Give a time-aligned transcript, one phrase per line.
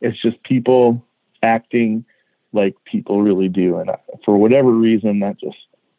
[0.00, 1.02] it's just people
[1.42, 2.04] acting
[2.52, 3.78] like people really do.
[3.78, 3.90] And
[4.24, 5.56] for whatever reason, that just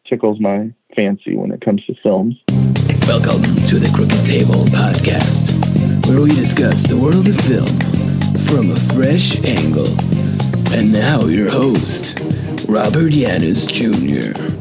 [0.07, 2.35] tickles my fancy when it comes to films.
[3.07, 7.67] Welcome to the Crooked Table Podcast, where we discuss the world of film
[8.47, 9.87] from a fresh angle.
[10.71, 12.19] And now, your host,
[12.67, 14.58] Robert Yannis Jr.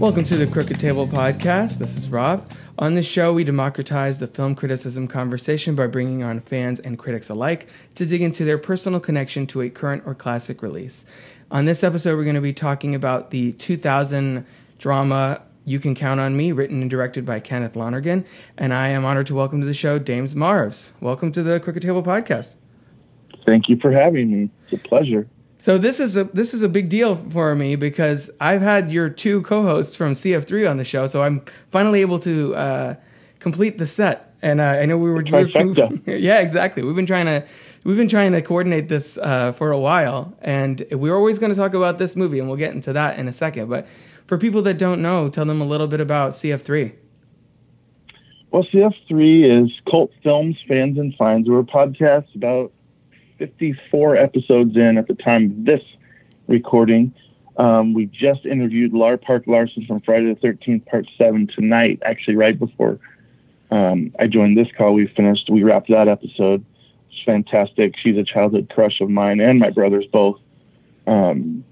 [0.00, 1.76] Welcome to the Crooked Table Podcast.
[1.76, 2.50] This is Rob.
[2.78, 7.28] On this show, we democratize the film criticism conversation by bringing on fans and critics
[7.28, 11.04] alike to dig into their personal connection to a current or classic release.
[11.50, 14.46] On this episode, we're going to be talking about the 2000
[14.78, 18.24] drama You Can Count on Me, written and directed by Kenneth Lonergan.
[18.56, 20.92] And I am honored to welcome to the show Dames Marves.
[21.02, 22.54] Welcome to the Crooked Table Podcast.
[23.44, 24.50] Thank you for having me.
[24.70, 25.28] It's a pleasure.
[25.60, 29.10] So this is a this is a big deal for me because I've had your
[29.10, 32.94] two co-hosts from CF3 on the show, so I'm finally able to uh,
[33.40, 34.34] complete the set.
[34.40, 36.82] And uh, I know we were, we were yeah, exactly.
[36.82, 37.44] We've been trying to
[37.84, 41.52] we've been trying to coordinate this uh, for a while, and we are always going
[41.52, 43.68] to talk about this movie, and we'll get into that in a second.
[43.68, 43.86] But
[44.24, 46.94] for people that don't know, tell them a little bit about CF3.
[48.50, 51.50] Well, CF3 is Cult Films Fans and Finds.
[51.50, 52.72] We're a podcast about
[53.40, 55.82] 54 episodes in at the time of this
[56.46, 57.12] recording.
[57.56, 62.36] Um, we just interviewed Lar Park Larson from Friday the 13th, Part 7 tonight, actually,
[62.36, 63.00] right before
[63.70, 64.94] um, I joined this call.
[64.94, 66.64] We finished, we wrapped that episode.
[67.10, 67.96] It's fantastic.
[67.96, 70.40] She's a childhood crush of mine and my brother's both.
[71.06, 71.64] Um,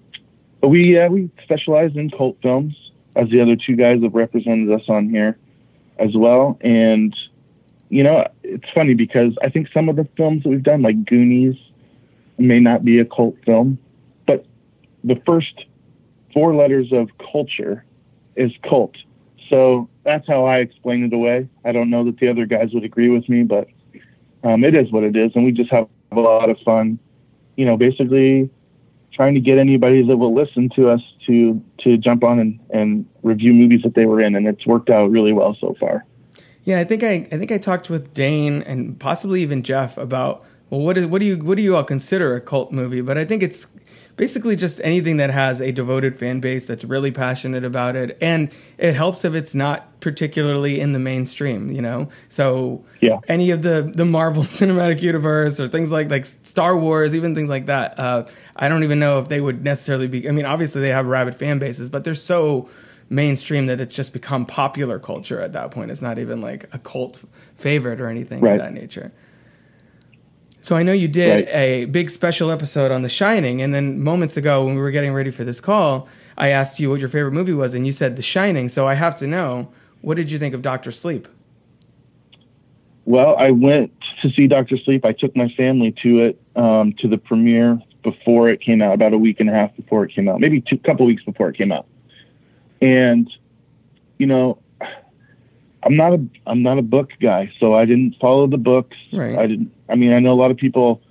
[0.63, 2.75] we, uh, we specialize in cult films,
[3.15, 5.39] as the other two guys have represented us on here
[5.99, 6.59] as well.
[6.61, 7.15] And
[7.91, 11.05] you know, it's funny because I think some of the films that we've done, like
[11.05, 11.57] Goonies,
[12.39, 13.79] may not be a cult film,
[14.27, 14.45] but
[15.05, 15.65] the first
[16.33, 17.85] four letters of culture
[18.37, 18.97] is cult.
[19.49, 21.49] So that's how I explain it away.
[21.65, 23.69] I don't know that the other guys would agree with me, but
[24.45, 25.33] um, it is what it is.
[25.35, 26.99] And we just have a lot of fun,
[27.57, 28.51] you know, basically
[29.13, 33.07] trying to get anybody that will listen to us to, to jump on and, and
[33.23, 34.37] review movies that they were in.
[34.37, 36.05] And it's worked out really well so far.
[36.65, 40.45] Yeah, I think I I think I talked with Dane and possibly even Jeff about
[40.71, 43.01] well, what is what do you what do you all consider a cult movie?
[43.01, 43.69] But I think it's
[44.17, 48.51] basically just anything that has a devoted fan base that's really passionate about it, and
[48.77, 51.71] it helps if it's not particularly in the mainstream.
[51.71, 56.27] You know, so yeah, any of the the Marvel Cinematic Universe or things like like
[56.27, 57.99] Star Wars, even things like that.
[57.99, 58.27] Uh,
[58.57, 60.29] I don't even know if they would necessarily be.
[60.29, 62.69] I mean, obviously they have rabid fan bases, but they're so
[63.11, 65.91] mainstream that it's just become popular culture at that point.
[65.91, 67.25] It's not even like a cult
[67.55, 68.53] favorite or anything right.
[68.53, 69.13] of that nature.
[70.61, 71.55] So I know you did right.
[71.55, 75.13] a big special episode on The Shining, and then moments ago when we were getting
[75.13, 78.17] ready for this call, I asked you what your favorite movie was, and you said
[78.17, 78.69] The Shining.
[78.69, 81.27] So I have to know, what did you think of Doctor Sleep?
[83.07, 85.07] Well, I went to see Doctor Sleep.
[85.07, 89.15] I took my family to it um, to the premiere before it came out, about
[89.15, 91.57] a week and a half before it came out, maybe a couple weeks before it
[91.57, 91.87] came out.
[92.81, 93.31] And,
[94.19, 94.59] you know,
[95.83, 98.97] I'm not a I'm not a book guy, so I didn't follow the books.
[99.13, 99.39] Right.
[99.39, 99.73] I didn't.
[99.89, 101.03] I mean, I know a lot of people.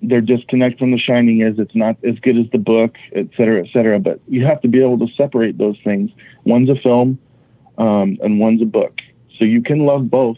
[0.00, 3.64] Their disconnect from The Shining is it's not as good as the book, et cetera,
[3.64, 3.98] et cetera.
[3.98, 6.12] But you have to be able to separate those things.
[6.44, 7.18] One's a film,
[7.78, 9.00] um, and one's a book.
[9.36, 10.36] So you can love both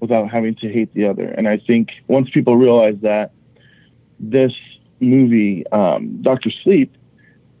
[0.00, 1.28] without having to hate the other.
[1.28, 3.32] And I think once people realize that,
[4.18, 4.52] this
[5.00, 6.94] movie, um, Doctor Sleep,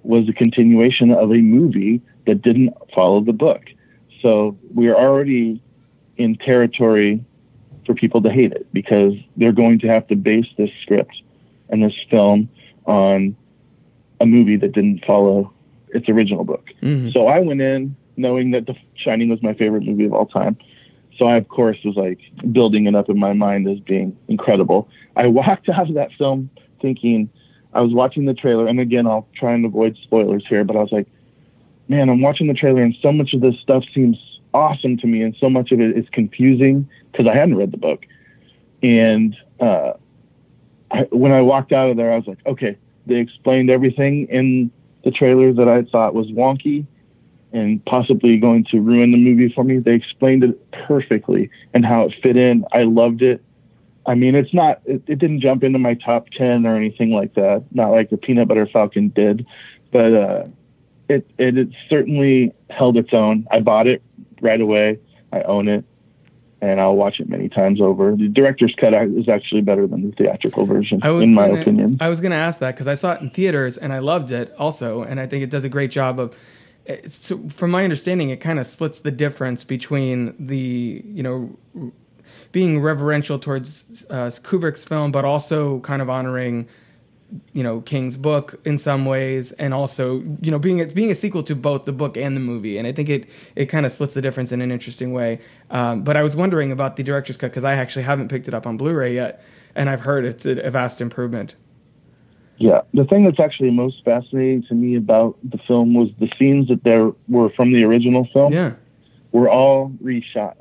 [0.02, 3.62] was a continuation of a movie that didn't follow the book.
[4.22, 5.62] So we're already
[6.16, 7.24] in territory
[7.86, 11.14] for people to hate it because they're going to have to base this script
[11.70, 12.48] and this film
[12.86, 13.36] on
[14.20, 15.52] a movie that didn't follow
[15.88, 16.66] its original book.
[16.82, 17.10] Mm-hmm.
[17.10, 20.56] So I went in knowing that The Shining was my favorite movie of all time.
[21.16, 22.20] So I, of course, was like
[22.52, 24.88] building it up in my mind as being incredible.
[25.16, 26.50] I walked out of that film
[26.80, 27.30] thinking,
[27.72, 30.80] I was watching the trailer, and again, I'll try and avoid spoilers here, but I
[30.80, 31.06] was like,
[31.88, 34.16] man, I'm watching the trailer, and so much of this stuff seems
[34.52, 37.78] awesome to me, and so much of it is confusing because I hadn't read the
[37.78, 38.06] book.
[38.82, 39.92] And uh,
[40.90, 44.70] I, when I walked out of there, I was like, okay, they explained everything in
[45.04, 46.86] the trailer that I thought was wonky
[47.52, 49.78] and possibly going to ruin the movie for me.
[49.78, 52.64] They explained it perfectly and how it fit in.
[52.72, 53.42] I loved it.
[54.06, 57.34] I mean, it's not, it, it, didn't jump into my top 10 or anything like
[57.34, 57.64] that.
[57.72, 59.46] Not like the Peanut Butter Falcon did,
[59.92, 60.44] but, uh,
[61.08, 63.46] it, it, it certainly held its own.
[63.50, 64.02] I bought it
[64.40, 64.98] right away.
[65.32, 65.84] I own it
[66.62, 68.14] and I'll watch it many times over.
[68.16, 71.96] The director's cut is actually better than the theatrical version, in my gonna, opinion.
[72.00, 74.30] I was going to ask that because I saw it in theaters and I loved
[74.30, 76.36] it also, and I think it does a great job of.
[76.86, 81.56] It's, from my understanding, it kind of splits the difference between the you know
[82.52, 86.68] being reverential towards uh, Kubrick's film, but also kind of honoring
[87.52, 91.14] you know King's book in some ways, and also you know being a, being a
[91.14, 93.92] sequel to both the book and the movie, and I think it it kind of
[93.92, 95.40] splits the difference in an interesting way.
[95.70, 98.54] Um, but I was wondering about the director's cut because I actually haven't picked it
[98.54, 99.42] up on Blu-ray yet,
[99.74, 101.56] and I've heard it's a, a vast improvement.
[102.58, 106.68] Yeah, the thing that's actually most fascinating to me about the film was the scenes
[106.68, 108.52] that there were from the original film.
[108.52, 108.74] Yeah,
[109.32, 110.56] were all reshot.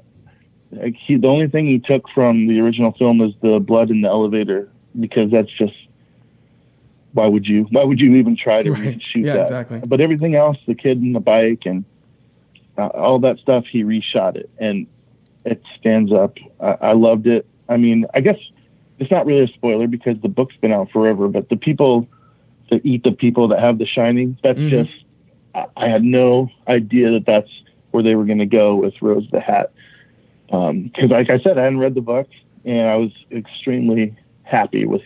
[0.71, 4.01] Like he, the only thing he took from the original film is the blood in
[4.01, 4.69] the elevator
[4.99, 5.73] because that's just
[7.13, 8.97] why would you why would you even try to Right.
[8.97, 9.41] reshoot Yeah, that?
[9.43, 9.79] exactly.
[9.85, 11.85] But everything else, the kid and the bike and
[12.77, 14.85] uh, all that stuff, he reshot it and
[15.45, 16.35] it stands up.
[16.59, 17.47] I, I loved it.
[17.67, 18.37] I mean, I guess
[18.99, 21.27] it's not really a spoiler because the book's been out forever.
[21.27, 22.07] But the people
[22.69, 24.69] that eat the people that have The Shining, that's Mhm.
[24.69, 24.91] just
[25.55, 27.49] I, I had no idea that that's
[27.91, 29.71] where they were going to go with Rose the Hat.
[30.49, 32.27] Because, like I said, I hadn't read the book,
[32.65, 35.01] and I was extremely happy with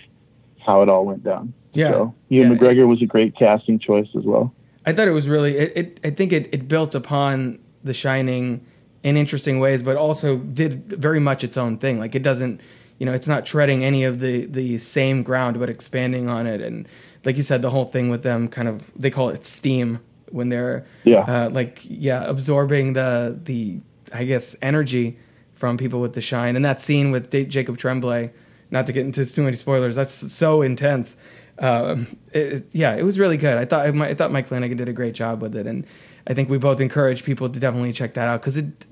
[0.65, 1.53] how it all went down.
[1.73, 1.91] Yeah.
[1.91, 2.45] So, Yeah.
[2.45, 4.53] McGregor was a great casting choice as well.
[4.85, 5.57] I thought it was really.
[5.57, 8.65] It, it I think it, it built upon The Shining
[9.01, 11.99] in interesting ways, but also did very much its own thing.
[11.99, 12.61] Like it doesn't,
[12.99, 16.61] you know, it's not treading any of the the same ground, but expanding on it.
[16.61, 16.87] And
[17.25, 19.99] like you said, the whole thing with them kind of they call it steam
[20.31, 21.19] when they're Yeah.
[21.21, 23.79] uh, like yeah absorbing the the
[24.13, 25.17] I guess energy
[25.63, 26.57] from people with the shine.
[26.57, 28.31] And that scene with Da- Jacob Tremblay,
[28.69, 31.15] not to get into too many spoilers, that's so intense.
[31.57, 33.57] Um, it, it- yeah, it was really good.
[33.57, 35.85] I thought I thought Mike Flanagan did a great job with it, and
[36.27, 38.85] I think we both encourage people to definitely check that out because it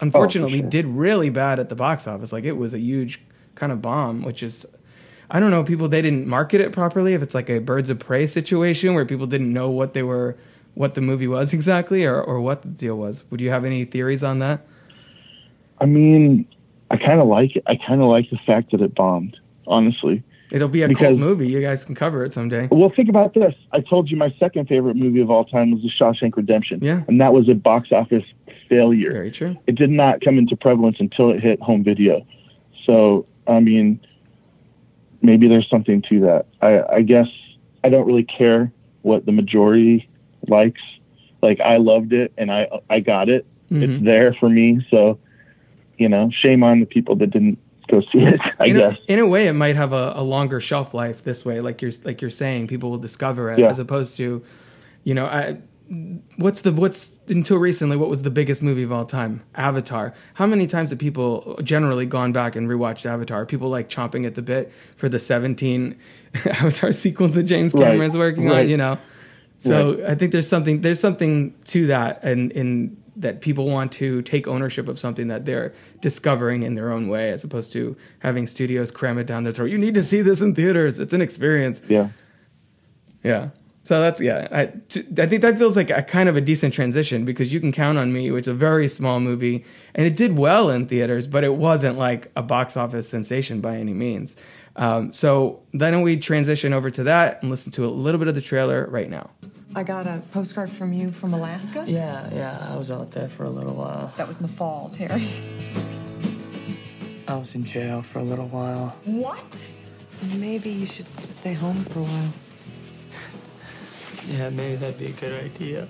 [0.00, 0.68] unfortunately sure.
[0.68, 2.30] did really bad at the box office.
[2.30, 3.22] Like it was a huge
[3.54, 4.66] kind of bomb, which is.
[5.30, 7.14] I don't know people they didn't market it properly.
[7.14, 10.36] If it's like a birds of prey situation where people didn't know what they were,
[10.74, 13.24] what the movie was exactly, or or what the deal was.
[13.30, 14.60] Would you have any theories on that?
[15.80, 16.46] I mean,
[16.90, 17.62] I kind of like it.
[17.66, 19.36] I kind of like the fact that it bombed,
[19.66, 20.22] honestly.
[20.50, 21.46] It'll be a Because- cult movie.
[21.48, 22.68] You guys can cover it someday.
[22.70, 23.54] Well, think about this.
[23.72, 26.78] I told you my second favorite movie of all time was The Shawshank Redemption.
[26.82, 27.02] Yeah.
[27.06, 28.24] And that was a box office
[28.68, 29.10] failure.
[29.10, 29.56] Very true.
[29.66, 32.26] It did not come into prevalence until it hit home video.
[32.86, 34.00] So, I mean,
[35.20, 36.46] maybe there's something to that.
[36.62, 37.28] I, I guess
[37.84, 38.72] I don't really care
[39.02, 40.08] what the majority
[40.48, 40.80] likes.
[41.42, 43.46] Like, I loved it and I, I got it.
[43.70, 43.82] Mhm.
[43.82, 44.84] It's there for me.
[44.90, 45.18] So,
[45.98, 47.58] you know, shame on the people that didn't
[47.88, 48.96] go see it, I in guess.
[49.08, 51.60] A, in a way, it might have a, a longer shelf life this way.
[51.60, 53.68] Like you're like you're saying, people will discover it Yeah.
[53.70, 54.44] as opposed to,
[55.04, 55.58] you know, I.
[56.36, 57.96] What's the what's until recently?
[57.96, 59.42] What was the biggest movie of all time?
[59.54, 60.12] Avatar.
[60.34, 63.46] How many times have people generally gone back and rewatched Avatar?
[63.46, 65.96] People like chomping at the bit for the seventeen
[66.44, 68.68] Avatar sequels that James Right, Cameron's working on.
[68.68, 68.98] You know,
[69.56, 74.22] so I think there's something there's something to that, and in that people want to
[74.22, 78.46] take ownership of something that they're discovering in their own way, as opposed to having
[78.46, 79.70] studios cram it down their throat.
[79.70, 80.98] You need to see this in theaters.
[80.98, 81.82] It's an experience.
[81.88, 82.10] Yeah.
[83.22, 83.50] Yeah.
[83.82, 84.48] So that's yeah.
[84.50, 87.58] I, t- I think that feels like a kind of a decent transition because you
[87.58, 90.86] can count on me, which is a very small movie, and it did well in
[90.86, 94.36] theaters, but it wasn't like a box office sensation by any means.
[94.76, 98.34] Um, so then we transition over to that and listen to a little bit of
[98.34, 99.30] the trailer right now.
[99.78, 101.84] I got a postcard from you from Alaska.
[101.86, 104.12] Yeah, yeah, I was out there for a little while.
[104.16, 105.30] That was in the fall, Terry.
[107.28, 108.96] I was in jail for a little while.
[109.04, 109.70] What?
[110.34, 112.32] Maybe you should stay home for a while.
[114.28, 115.86] Yeah, maybe that'd be a good idea.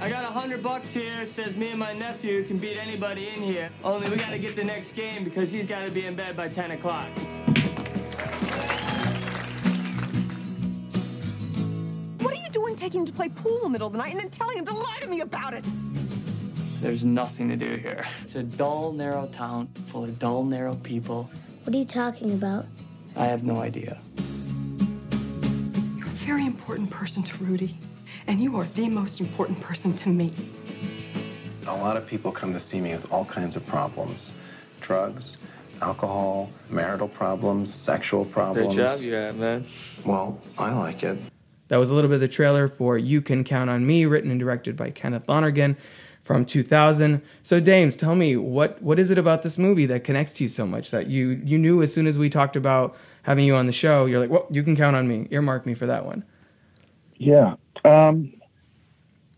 [0.00, 1.24] I got a hundred bucks here.
[1.24, 3.70] Says me and my nephew can beat anybody in here.
[3.84, 6.72] Only we gotta get the next game because he's gotta be in bed by 10
[6.72, 7.10] o'clock.
[12.50, 14.30] You doing taking him to play pool in the middle of the night and then
[14.30, 15.64] telling him to lie to me about it?
[16.80, 18.04] There's nothing to do here.
[18.22, 21.30] It's a dull, narrow town full of dull, narrow people.
[21.64, 22.66] What are you talking about?
[23.16, 23.98] I have no idea.
[25.96, 27.76] You're a very important person to Rudy,
[28.26, 30.32] and you are the most important person to me.
[31.66, 34.32] A lot of people come to see me with all kinds of problems
[34.80, 35.38] drugs,
[35.82, 38.74] alcohol, marital problems, sexual problems.
[38.74, 39.66] Good job, you have, man.
[40.04, 41.18] Well, I like it.
[41.70, 44.28] That was a little bit of the trailer for You Can Count on Me, written
[44.32, 45.76] and directed by Kenneth Lonergan
[46.20, 47.22] from 2000.
[47.44, 50.48] So, Dames, tell me what what is it about this movie that connects to you
[50.48, 53.66] so much that you you knew as soon as we talked about having you on
[53.66, 55.28] the show, you're like, well, you can count on me.
[55.30, 56.24] Earmark me for that one.
[57.18, 57.54] Yeah.
[57.84, 58.32] Um,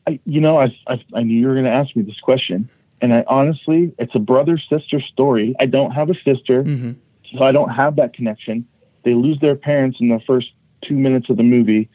[0.06, 2.70] I, you know, I, I, I knew you were going to ask me this question.
[3.02, 5.54] And I honestly, it's a brother sister story.
[5.60, 6.94] I don't have a sister, Mhm.
[7.36, 8.64] so I don't have that connection.
[9.04, 10.48] They lose their parents in the first
[10.84, 11.88] two minutes of the movie.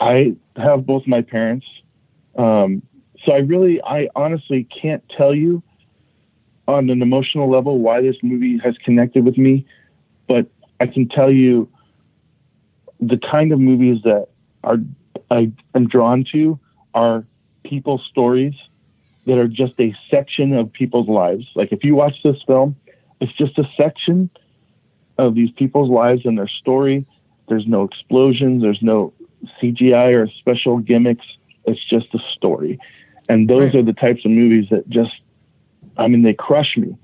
[0.00, 1.66] I have both my parents.
[2.36, 2.82] Um,
[3.24, 5.62] so I really, I honestly can't tell you
[6.66, 9.66] on an emotional level why this movie has connected with me,
[10.28, 10.46] but
[10.80, 11.68] I can tell you
[13.00, 14.28] the kind of movies that
[14.62, 14.78] are
[15.30, 16.58] I am drawn to
[16.94, 17.24] are
[17.64, 18.54] people stories
[19.26, 21.46] that are just a section of people's lives.
[21.54, 22.76] Like if you watch this film,
[23.20, 24.30] it's just a section
[25.18, 27.06] of these people's lives and their story.
[27.48, 29.12] There's no explosions, there's no
[29.60, 31.26] CGI or special gimmicks.
[31.64, 32.78] It's just a story.
[33.28, 33.76] And those Right.
[33.76, 35.14] are the types of movies that just
[35.96, 36.96] I mean they crush me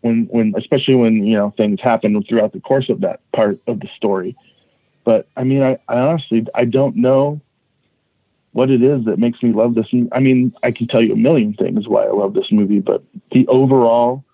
[0.00, 3.80] when when especially when, you know, things happen throughout the course of that part of
[3.80, 4.36] the story.
[5.04, 7.40] But I mean I, I honestly I don't know
[8.52, 9.86] what it is that makes me love this.
[10.10, 13.04] I mean, I can tell you a million things why I love this movie, but
[13.30, 14.24] the overall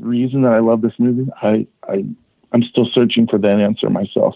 [0.00, 2.04] reason that I love this movie, I, I,
[2.52, 4.34] I'm still searching for that answer myself.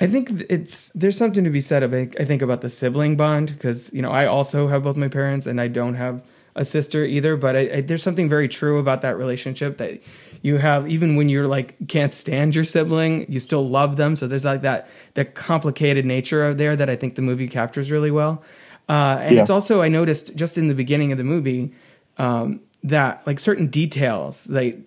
[0.00, 3.48] I think it's there's something to be said about I think about the sibling bond
[3.52, 6.24] because you know I also have both my parents and I don't have
[6.56, 7.36] a sister either.
[7.36, 10.00] But I, I, there's something very true about that relationship that
[10.42, 14.16] you have even when you're like can't stand your sibling, you still love them.
[14.16, 17.90] So there's like that that complicated nature of there that I think the movie captures
[17.90, 18.42] really well.
[18.88, 19.42] Uh, and Yeah.
[19.42, 21.74] it's also I noticed just in the beginning of the movie
[22.16, 24.78] um, that like certain details like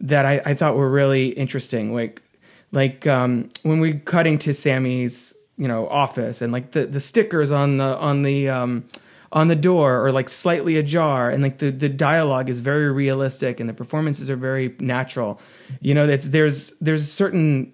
[0.00, 1.94] that I, I thought were really interesting.
[1.94, 2.22] Like
[2.72, 7.50] like um, when we cutting to Sammy's you know office and like the, the stickers
[7.50, 8.84] on the on the um,
[9.32, 13.60] on the door are like slightly ajar and like the, the dialogue is very realistic
[13.60, 15.40] and the performances are very natural.
[15.80, 17.72] You know, that's there's there's a certain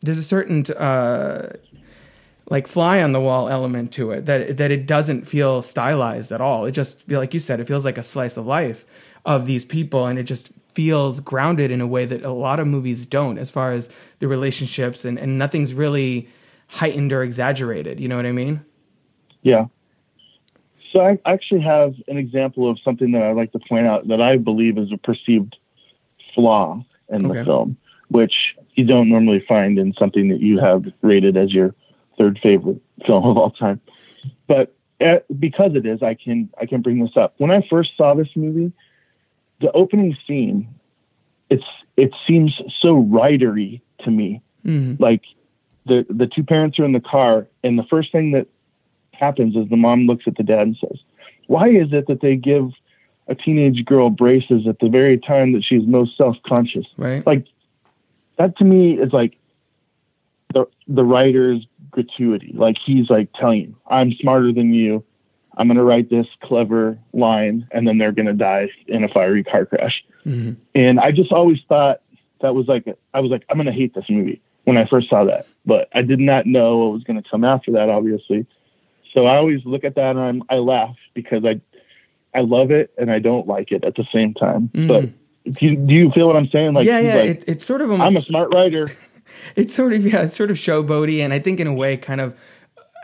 [0.00, 1.56] there's a certain uh,
[2.50, 6.40] like fly on the wall element to it that that it doesn't feel stylized at
[6.40, 6.64] all.
[6.64, 8.84] It just like you said it feels like a slice of life
[9.24, 12.66] of these people and it just feels grounded in a way that a lot of
[12.66, 16.28] movies don't as far as the relationships and, and nothing's really
[16.68, 18.00] heightened or exaggerated.
[18.00, 18.64] You know what I mean?
[19.42, 19.66] Yeah.
[20.92, 24.20] So I actually have an example of something that I'd like to point out that
[24.20, 25.56] I believe is a perceived
[26.34, 27.38] flaw in Okay.
[27.38, 27.76] the film,
[28.08, 31.74] which you don't normally find in something that you have rated as your
[32.16, 33.80] third favorite film of all time.
[34.46, 37.34] But uh, because it is, I can I can bring this up.
[37.38, 38.72] When I first saw this movie,
[39.64, 40.68] the opening scene,
[41.48, 41.64] it's
[41.96, 44.42] it seems so writery to me.
[44.66, 45.02] Mm-hmm.
[45.02, 45.22] Like
[45.86, 48.46] the the two parents are in the car, and the first thing that
[49.12, 50.98] happens is the mom looks at the dad and says,
[51.46, 52.72] "Why is it that they give
[53.26, 57.26] a teenage girl braces at the very time that she's most self conscious?" Right.
[57.26, 57.46] Like
[58.36, 59.38] that to me is like
[60.52, 62.52] the the writer's gratuity.
[62.54, 65.02] Like he's like telling you, "I'm smarter than you.
[65.56, 69.08] I'm going to write this clever line, and then they're going to die in a
[69.08, 70.52] fiery car crash." Mm-hmm.
[70.74, 72.00] And I just always thought
[72.40, 75.08] that was like I was like I'm going to hate this movie when I first
[75.10, 78.46] saw that, but I did not know what was going to come after that, obviously.
[79.12, 81.60] So I always look at that and I'm, I laugh because I
[82.36, 84.68] I love it and I don't like it at the same time.
[84.74, 84.88] Mm.
[84.88, 86.72] But do you, do you feel what I'm saying?
[86.74, 87.14] Like, yeah, yeah.
[87.14, 88.90] like, it, it's sort of almost I'm a smart writer.
[89.56, 92.20] it's sort of yeah, it's sort of showboaty, and I think in a way, kind
[92.20, 92.38] of,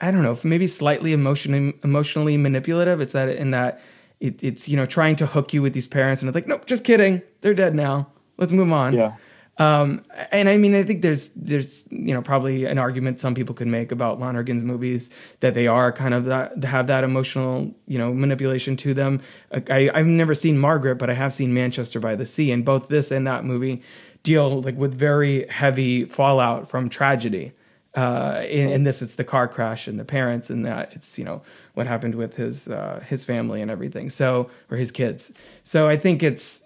[0.01, 3.01] I don't know, maybe slightly emotionally emotionally manipulative.
[3.01, 3.81] It's that in that
[4.21, 6.67] it, it's you know trying to hook you with these parents, and it's like, nope,
[6.67, 8.09] just kidding, they're dead now.
[8.39, 8.95] Let's move on.
[8.95, 9.17] Yeah.
[9.59, 10.03] Um,
[10.33, 13.67] and I mean, I think there's there's you know probably an argument some people could
[13.67, 18.15] make about Lonergan's movies that they are kind of that have that emotional you know
[18.15, 19.21] manipulation to them.
[19.53, 22.89] I, I've never seen Margaret, but I have seen Manchester by the Sea, and both
[22.89, 23.83] this and that movie
[24.23, 27.53] deal like with very heavy fallout from tragedy.
[27.95, 31.25] Uh, in, in this, it's the car crash and the parents, and that it's you
[31.25, 31.43] know
[31.75, 34.11] what happened with his uh, his family and everything.
[34.11, 35.33] So or his kids.
[35.65, 36.65] So I think it's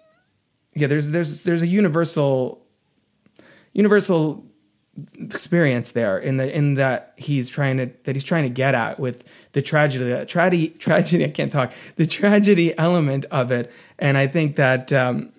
[0.75, 0.87] yeah.
[0.87, 2.65] There's there's there's a universal
[3.73, 4.45] universal
[5.19, 8.97] experience there in the in that he's trying to that he's trying to get at
[8.97, 14.27] with the tragedy tragedy tragedy I can't talk the tragedy element of it and I
[14.27, 15.33] think that um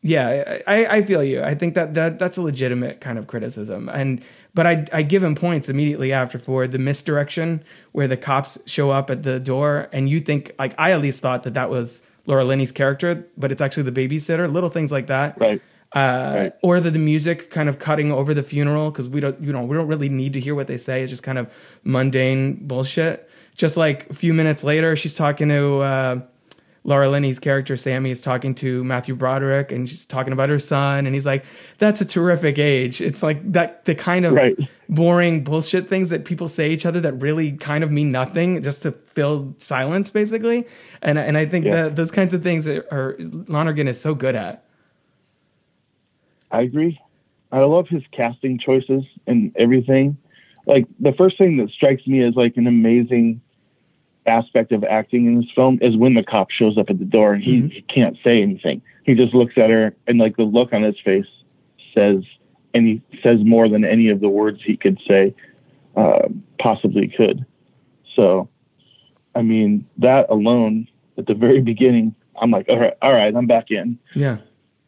[0.00, 3.90] yeah I, I feel you I think that, that that's a legitimate kind of criticism
[3.90, 8.58] and but I I give him points immediately after for the misdirection where the cops
[8.66, 11.70] show up at the door and you think like I at least thought that that
[11.70, 15.60] was Laura Linney's character but it's actually the babysitter little things like that Right.
[15.94, 16.52] uh, Right.
[16.62, 19.62] or the, the music kind of cutting over the funeral because we don't you know
[19.64, 21.50] we don't really need to hear what they say it's just kind of
[21.84, 26.20] mundane bullshit just like a few minutes later she's talking to uh,
[26.84, 31.06] Laura Linney's character Sammy is talking to Matthew Broderick and she's talking about her son
[31.06, 31.44] and he's like
[31.78, 34.56] that's a terrific age it's like that the kind of Right.
[34.88, 38.82] boring bullshit things that people say each other that really kind of mean nothing just
[38.82, 40.66] to fill silence basically
[41.02, 41.84] and and I think Yeah.
[41.84, 44.64] that those kinds of things are, are Lonergan is so good at
[46.50, 47.00] I agree.
[47.50, 50.16] I love his casting choices and everything.
[50.66, 53.40] Like the first thing that strikes me as like an amazing
[54.26, 57.32] aspect of acting in this film is when the cop shows up at the door
[57.34, 57.68] and he, Mm-hmm.
[57.68, 58.82] he can't say anything.
[59.04, 61.26] He just looks at her and like the look on his face
[61.94, 62.22] says,
[62.72, 65.34] and he says more than any of the words he could say
[65.96, 67.44] uh, possibly could.
[68.16, 68.48] So,
[69.34, 70.86] I mean, that alone
[71.18, 73.98] at the very beginning, I'm like, all right, all right, I'm back in.
[74.14, 74.38] Yeah.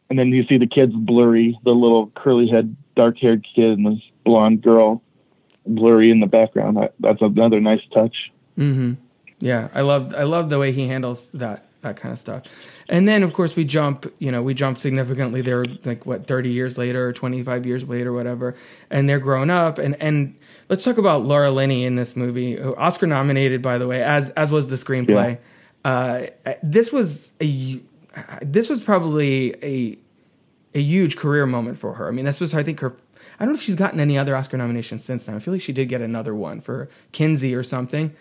[0.09, 3.85] And then you see the kids blurry, the little curly head, dark haired kid and
[3.85, 5.01] this blonde girl
[5.67, 6.77] blurry in the background.
[6.77, 8.31] That, that's another nice touch.
[9.39, 12.43] Yeah, I love I love the way he handles that that kind of stuff.
[12.89, 15.41] And then of course we jump, you know, we jump significantly.
[15.41, 18.55] They're like what thirty years later, or twenty five years later, whatever,
[18.89, 19.77] and they're grown up.
[19.77, 20.35] And and
[20.69, 24.29] let's talk about Laura Linney in this movie, who- Oscar nominated by the way, as
[24.31, 25.37] as was the screenplay.
[25.83, 26.27] Uh,
[26.63, 27.79] this was a
[28.41, 29.97] this was probably a
[30.73, 32.07] a huge career moment for her.
[32.07, 32.95] I mean, this was I think her.
[33.39, 35.35] I don't know if she's gotten any other Oscar nominations since then.
[35.35, 38.15] I feel like she did get another one for Kinsey or something.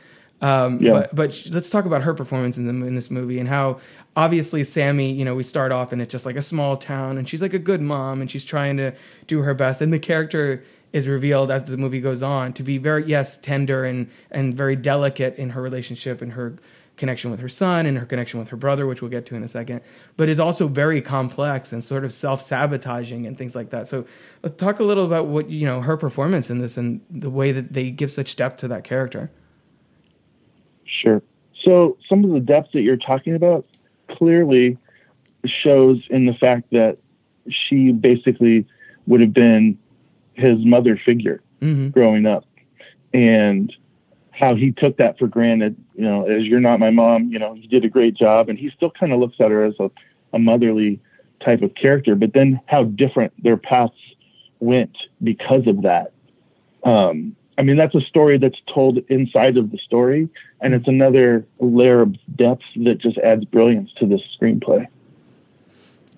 [0.45, 0.91] Um, Yeah.
[0.91, 3.81] But but let's talk about her performance in the in this movie and how
[4.15, 5.13] obviously Sammy.
[5.13, 7.55] You know, we start off and it's just like a small town, and she's like
[7.55, 8.93] a good mom, and she's trying to
[9.27, 12.79] do her best, and the character is revealed as the movie goes on to be
[12.79, 16.55] very yes tender and and very delicate in her relationship and her
[16.97, 19.43] connection with her son and her connection with her brother, which we'll get to in
[19.43, 19.81] a second,
[20.17, 23.89] but is also very complex and sort of self-sabotaging and things like that.
[23.89, 24.07] So
[24.45, 27.51] let's talk a little about what you know her performance in this and the way
[27.51, 29.31] that they give such depth to that character.
[30.85, 31.23] Sure.
[31.63, 33.67] So some of the depth that you're talking about
[34.11, 34.79] clearly
[35.47, 36.99] shows in the fact that
[37.49, 38.67] she basically
[39.07, 39.79] would have been
[40.35, 41.43] his mother figure
[41.91, 42.45] growing up
[43.13, 43.73] and
[44.33, 47.55] how he took that for granted, you know, as you're not my mom, you know,
[47.55, 48.49] you did a great job.
[48.49, 49.91] And he still kind of looks at her as a,
[50.33, 51.01] a motherly
[51.45, 53.95] type of character, but then how different their paths
[54.59, 56.13] went because of that.
[56.83, 60.29] Um, I mean, that's a story that's told inside of the story,
[60.61, 64.87] and it's another layer of depth that just adds brilliance to this screenplay.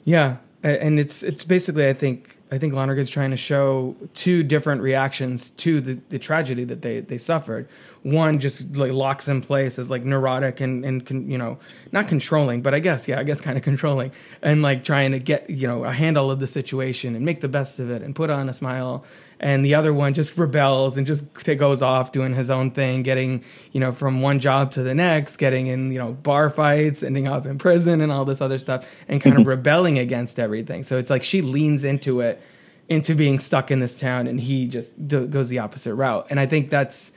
[0.05, 4.81] Yeah, and it's it's basically I think I think Lonergan's trying to show two different
[4.81, 7.69] reactions to the, the tragedy that they they suffered.
[8.03, 11.59] One just like locks in place as like neurotic and and con, you know
[11.93, 15.19] not controlling, but I guess yeah I guess kind of controlling and like trying to
[15.19, 18.15] get you know a handle of the situation and make the best of it and
[18.15, 19.05] put on a smile.
[19.39, 23.45] And the other one just rebels and just goes off doing his own thing, getting
[23.73, 27.29] you know from one job to the next, getting in you know bar fights, ending
[27.29, 29.51] up in prison and all this other stuff, and kind of mm-hmm.
[29.51, 30.83] rebelling against everything.
[30.83, 32.41] So it's like she leans into it,
[32.89, 36.27] into being stuck in this town, and he just d- goes the opposite route.
[36.31, 37.13] And I think that's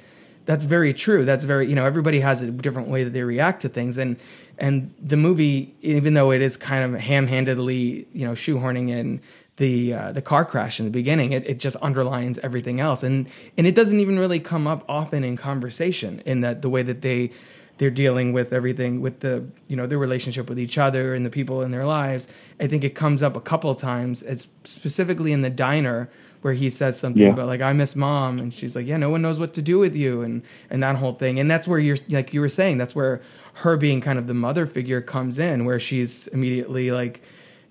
[0.45, 1.25] that's very true.
[1.25, 4.17] That's very you know everybody has a different way that they react to things, and
[4.57, 9.21] and the movie, even though it is kind of ham-handedly you know shoehorning in
[9.59, 13.29] the uh, the car crash in the beginning, it, it just underlines everything else, and
[13.57, 17.01] and it doesn't even really come up often in conversation in that the way that
[17.03, 17.31] they
[17.77, 21.29] they're dealing with everything with the you know their relationship with each other and the
[21.29, 22.27] people in their lives.
[22.59, 24.23] I think it comes up a couple of times.
[24.23, 26.09] It's specifically in the diner
[26.41, 27.33] where he says something Yeah.
[27.33, 29.77] about like I miss mom, and she's like, yeah, no one knows what to do
[29.79, 31.39] with you, and and that whole thing.
[31.39, 33.21] And that's where you're like you were saying, that's where
[33.55, 37.21] her being kind of the mother figure comes in, where she's immediately like,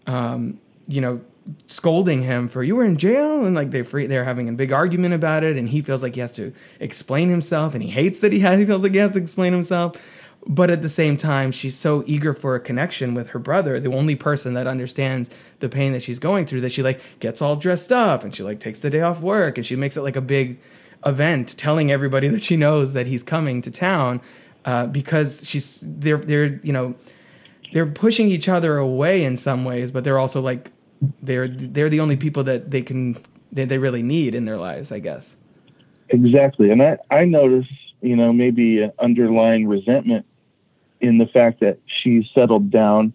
[0.06, 1.20] um, you know.
[1.66, 4.70] Scolding him for you were in jail and like they free they're having a big
[4.72, 8.20] argument about it and he feels like he has to explain himself and he hates
[8.20, 9.96] that he has he feels like he has to explain himself.
[10.46, 13.92] But at the same time she's so eager for a connection with her brother the
[13.92, 15.30] only person that understands
[15.60, 18.42] the pain that she's going through that she like gets all dressed up and she
[18.42, 20.58] like takes the day off work and she makes it like a big
[21.06, 24.20] event telling everybody that she knows that he's coming to town
[24.64, 26.94] uh, because she's they're they're you know
[27.72, 30.70] they're pushing each other away in some ways but they're also like
[31.22, 33.16] they're they're the only people that they can
[33.52, 35.36] that they really need in their lives i guess
[36.10, 36.70] Exactly.
[36.70, 37.66] And I, I notice,
[38.00, 40.26] you know, maybe an underlying resentment
[41.00, 43.12] in the fact that she's settled down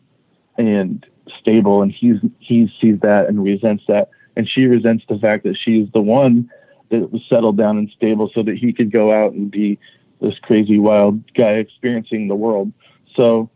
[0.57, 1.05] and
[1.39, 4.09] stable and he's he sees that and resents that.
[4.35, 6.49] And she resents the fact that she's the one
[6.89, 9.79] that was settled down and stable so that he could go out and be
[10.21, 12.71] this crazy wild guy experiencing the world.
[13.15, 13.49] So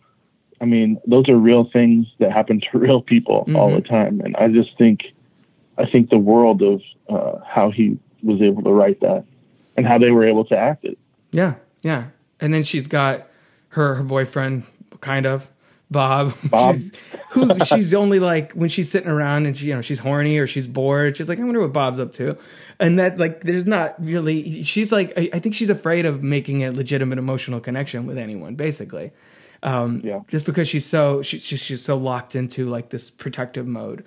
[0.60, 4.22] I mean, those are real things that happen to real people all the time.
[4.22, 5.02] And I just think
[5.78, 9.26] I think the world of uh, how he was able to write that
[9.76, 10.98] and how they were able to act it.
[11.32, 12.08] Yeah, yeah.
[12.39, 13.28] And then she's got
[13.70, 14.63] her her boyfriend,
[15.02, 15.50] kind of
[15.89, 16.34] Bob.
[16.50, 16.76] Bob.
[16.76, 16.91] She's,
[17.30, 20.48] who she's only like when she's sitting around and she you know she's horny or
[20.48, 21.17] she's bored.
[21.17, 22.38] She's like, I wonder what Bob's up to.
[22.80, 24.63] And that like there's not really.
[24.63, 28.56] She's like I, I think she's afraid of making a legitimate emotional connection with anyone,
[28.56, 29.12] basically.
[29.63, 30.22] Um, Yeah.
[30.28, 34.04] just because she's so she, she, she's so locked into like this protective mode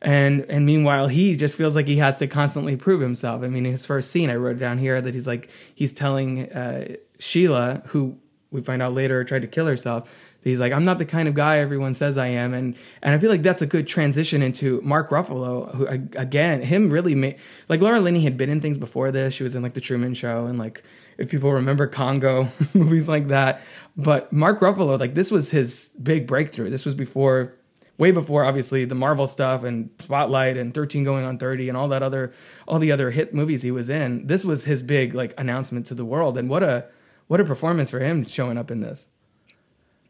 [0.00, 3.64] and and meanwhile he just feels like he has to constantly prove himself i mean
[3.64, 6.86] his first scene i wrote down here that he's like he's telling uh,
[7.18, 8.16] sheila who
[8.50, 10.04] we find out later tried to kill herself.
[10.42, 13.14] That he's like, I'm not the kind of guy everyone says I am, and and
[13.14, 17.36] I feel like that's a good transition into Mark Ruffalo, who again, him really made
[17.68, 19.34] like Laura Linney had been in things before this.
[19.34, 20.82] She was in like the Truman Show and like
[21.18, 23.60] if people remember Congo movies like that.
[23.96, 26.70] But Mark Ruffalo, like this was his big breakthrough.
[26.70, 27.54] This was before,
[27.98, 31.88] way before, obviously the Marvel stuff and Spotlight and Thirteen Going on Thirty and all
[31.88, 32.32] that other,
[32.66, 34.26] all the other hit movies he was in.
[34.26, 36.86] This was his big like announcement to the world, and what a
[37.26, 39.08] what a performance for him showing up in this.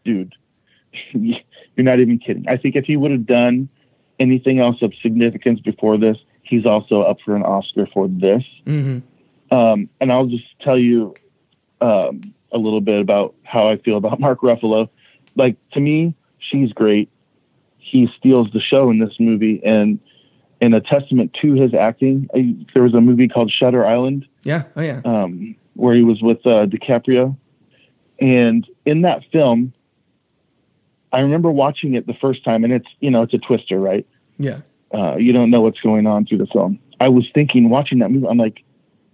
[0.04, 0.34] Dude,
[1.12, 1.36] you're
[1.78, 2.46] not even kidding.
[2.48, 3.68] I think if he would have done
[4.20, 8.42] anything else of significance before this, he's also up for an Oscar for this.
[8.66, 8.98] Mm-hmm.
[9.50, 11.14] Um, and I'll just tell you
[11.80, 14.88] um, a little bit about how I feel about Mark Ruffalo.
[15.36, 17.10] Like to me, she's great.
[17.78, 19.98] He steals the show in this movie, and
[20.60, 24.26] in a testament to his acting, I, there was a movie called Shutter Island.
[24.42, 27.36] Yeah, oh yeah, um, where he was with uh, DiCaprio,
[28.20, 29.72] and in that film,
[31.12, 34.06] I remember watching it the first time, and it's you know it's a twister, right?
[34.38, 34.60] Yeah.
[34.92, 36.78] Uh, you don't know what's going on through the film.
[37.00, 38.64] I was thinking watching that movie, I'm like,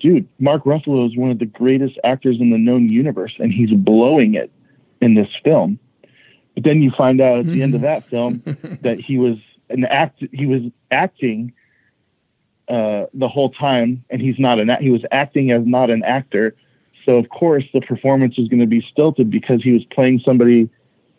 [0.05, 3.71] dude, Mark Ruffalo is one of the greatest actors in the known universe, and he's
[3.71, 4.53] blowing it
[5.01, 5.79] in this film.
[6.55, 8.43] But then you find out at the end of that film
[8.83, 9.39] that he was
[9.71, 10.23] an act.
[10.31, 11.55] He was acting
[12.69, 14.71] uh, the whole time, and he's not an.
[14.79, 16.55] He was acting as not an actor.
[17.07, 20.69] So of course the performance was going to be stilted because he was playing somebody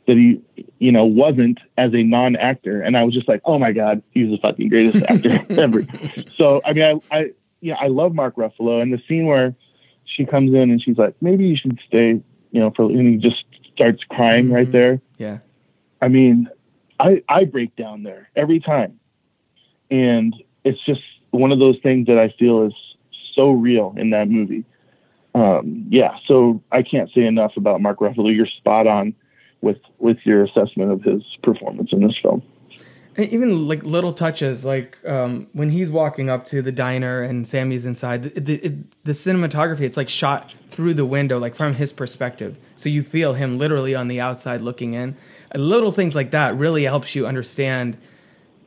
[0.05, 0.39] that he,
[0.77, 2.83] you know, wasn't as a non-actor.
[2.83, 5.87] And I was just like, oh my god, he's the fucking greatest actor ever.
[6.37, 7.31] So I mean, I, I
[7.65, 9.55] yeah, I love Mark Ruffalo, and the scene where
[10.05, 13.17] she comes in and she's like, maybe you should stay, you know, for and he
[13.17, 14.53] just starts crying mm-hmm.
[14.53, 15.01] right there.
[15.17, 15.39] Yeah.
[15.99, 16.47] I mean,
[16.99, 18.99] I I break down there every time,
[19.89, 21.01] and it's just
[21.31, 22.73] one of those things that I feel is
[23.33, 24.63] so real in that movie.
[25.33, 28.33] Um, yeah, so I can't say enough about Mark Ruffalo.
[28.33, 29.15] You're spot on
[29.61, 32.43] with with your assessment of his performance in this film
[33.17, 37.85] even like little touches like um, when he's walking up to the diner and sammy's
[37.85, 38.73] inside the, the,
[39.05, 42.57] the, cinematography it's like shot through the window like from his perspective.
[42.75, 45.15] So you feel him literally on the outside looking in.
[45.51, 47.97] And little things like that really helps you understand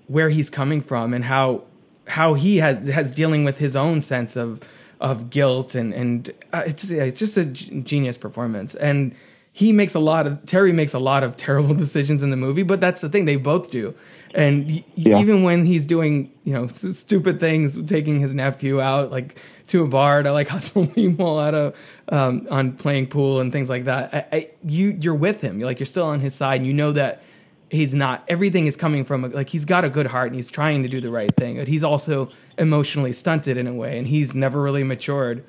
[0.06, 1.64] where he's coming from and how
[2.06, 4.66] how he has has dealing with his own sense of
[5.00, 8.74] of guilt and and uh, it's just, it's just a genius performance.
[8.74, 9.14] And
[9.52, 12.62] he makes a lot of Terry makes a lot of terrible decisions in the movie,
[12.62, 13.94] but that's the thing they both do.
[14.34, 15.18] And yeah.
[15.18, 19.86] even when he's doing, you know, stupid things, taking his nephew out like to a
[19.86, 21.76] bar to like hustle people out of
[22.08, 25.58] um, on playing pool and things like that, I, I, you you're with him.
[25.58, 26.56] You're like you're still on his side.
[26.56, 27.22] And you know that
[27.70, 28.24] he's not.
[28.28, 31.00] Everything is coming from like he's got a good heart and he's trying to do
[31.00, 31.56] the right thing.
[31.56, 35.44] But he's also emotionally stunted in a way, and he's never really matured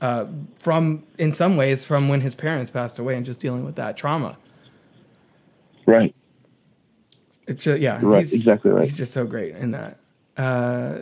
[0.00, 0.26] uh,
[0.58, 3.96] from in some ways from when his parents passed away and just dealing with that
[3.96, 4.38] trauma.
[5.86, 6.14] Right.
[7.46, 8.84] It's just, yeah, right, exactly right.
[8.84, 9.98] He's just so great in that.
[10.36, 11.00] Uh,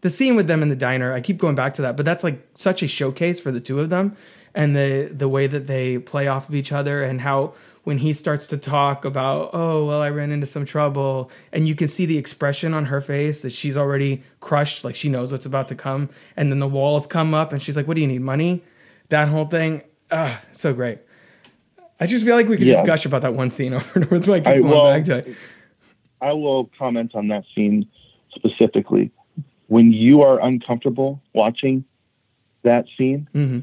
[0.00, 2.24] the scene with them in the diner, I keep going back to that, but that's
[2.24, 4.16] like such a showcase for the two of them
[4.54, 8.12] and the the way that they play off of each other and how when he
[8.12, 12.06] starts to talk about oh well i ran into some trouble and you can see
[12.06, 15.74] the expression on her face that she's already crushed like she knows what's about to
[15.74, 18.62] come and then the walls come up and she's like what do you need money
[19.08, 20.98] that whole thing ah so great
[22.00, 22.74] i just feel like we could yeah.
[22.74, 24.84] just gush about that one scene over and over so i keep I, going well,
[24.84, 25.36] back to it
[26.22, 27.86] i will comment on that scene
[28.34, 29.10] specifically
[29.66, 31.84] when you are uncomfortable watching
[32.62, 33.60] that scene mm-hmm.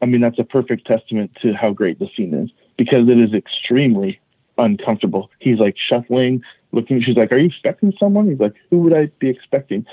[0.00, 3.34] I mean, that's a perfect testament to how great the scene is because it is
[3.34, 4.20] extremely
[4.56, 5.30] uncomfortable.
[5.38, 7.02] He's like shuffling, looking.
[7.02, 9.86] She's like, "Are you expecting someone?" He's like, "Who would I be expecting?"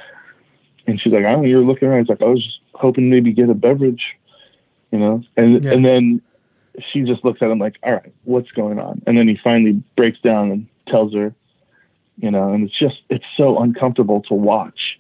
[0.88, 2.02] And she's like, "I don't know." You're looking around.
[2.02, 4.16] He's like, "I was just hoping maybe get a beverage,"
[4.92, 5.24] you know.
[5.38, 5.72] And yeah.
[5.72, 6.22] and then
[6.92, 9.84] she just looks at him like, "All right, what's going on?" And then he finally
[9.96, 11.34] breaks down and tells her,
[12.18, 12.54] you know.
[12.54, 15.00] And it's just it's so uncomfortable to watch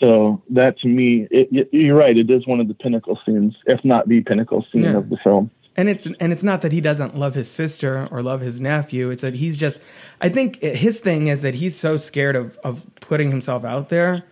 [0.00, 2.16] so that to me, it, you're right.
[2.16, 4.96] It is one of the pinnacle scenes, if not the pinnacle scene yeah.
[4.96, 5.50] of the film.
[5.76, 9.10] And it's and it's not that he doesn't love his sister or love his nephew.
[9.10, 9.82] It's that he's just.
[10.22, 14.24] I think his thing is that he's so scared of of putting himself out there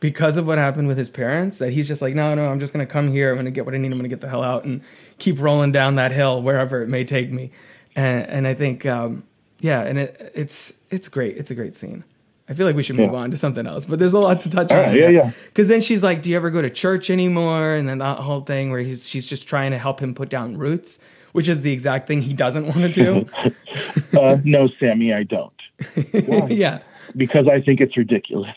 [0.00, 2.72] because of what happened with his parents that he's just like, no, no, I'm just
[2.72, 3.30] gonna come here.
[3.30, 3.92] I'm gonna get what I need.
[3.92, 4.82] I'm gonna get the hell out and
[5.18, 7.52] keep rolling down that hill wherever it may take me.
[7.94, 9.22] And and I think, um,
[9.60, 11.36] yeah, and it it's it's great.
[11.36, 12.04] It's a great scene.
[12.48, 13.18] I feel like we should move yeah.
[13.18, 14.86] on to something else, but there's a lot to touch All on.
[14.86, 15.30] Right, yeah, yeah.
[15.46, 18.40] Because then she's like, "Do you ever go to church anymore?" And then that whole
[18.40, 20.98] thing where he's she's just trying to help him put down roots,
[21.32, 23.26] which is the exact thing he doesn't want to do.
[24.18, 25.52] uh, no, Sammy, I don't.
[26.50, 26.78] yeah,
[27.16, 28.56] because I think it's ridiculous.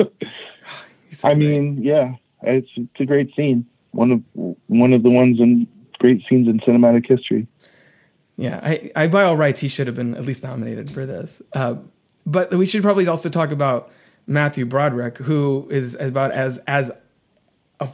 [1.10, 3.66] so I mean, yeah, it's it's a great scene.
[3.90, 4.22] One of
[4.68, 5.66] one of the ones in
[5.98, 7.46] great scenes in cinematic history.
[8.36, 11.42] Yeah, I, I by all rights he should have been at least nominated for this.
[11.52, 11.76] Uh,
[12.24, 13.90] but we should probably also talk about
[14.26, 16.92] Matthew Broderick, who is about as as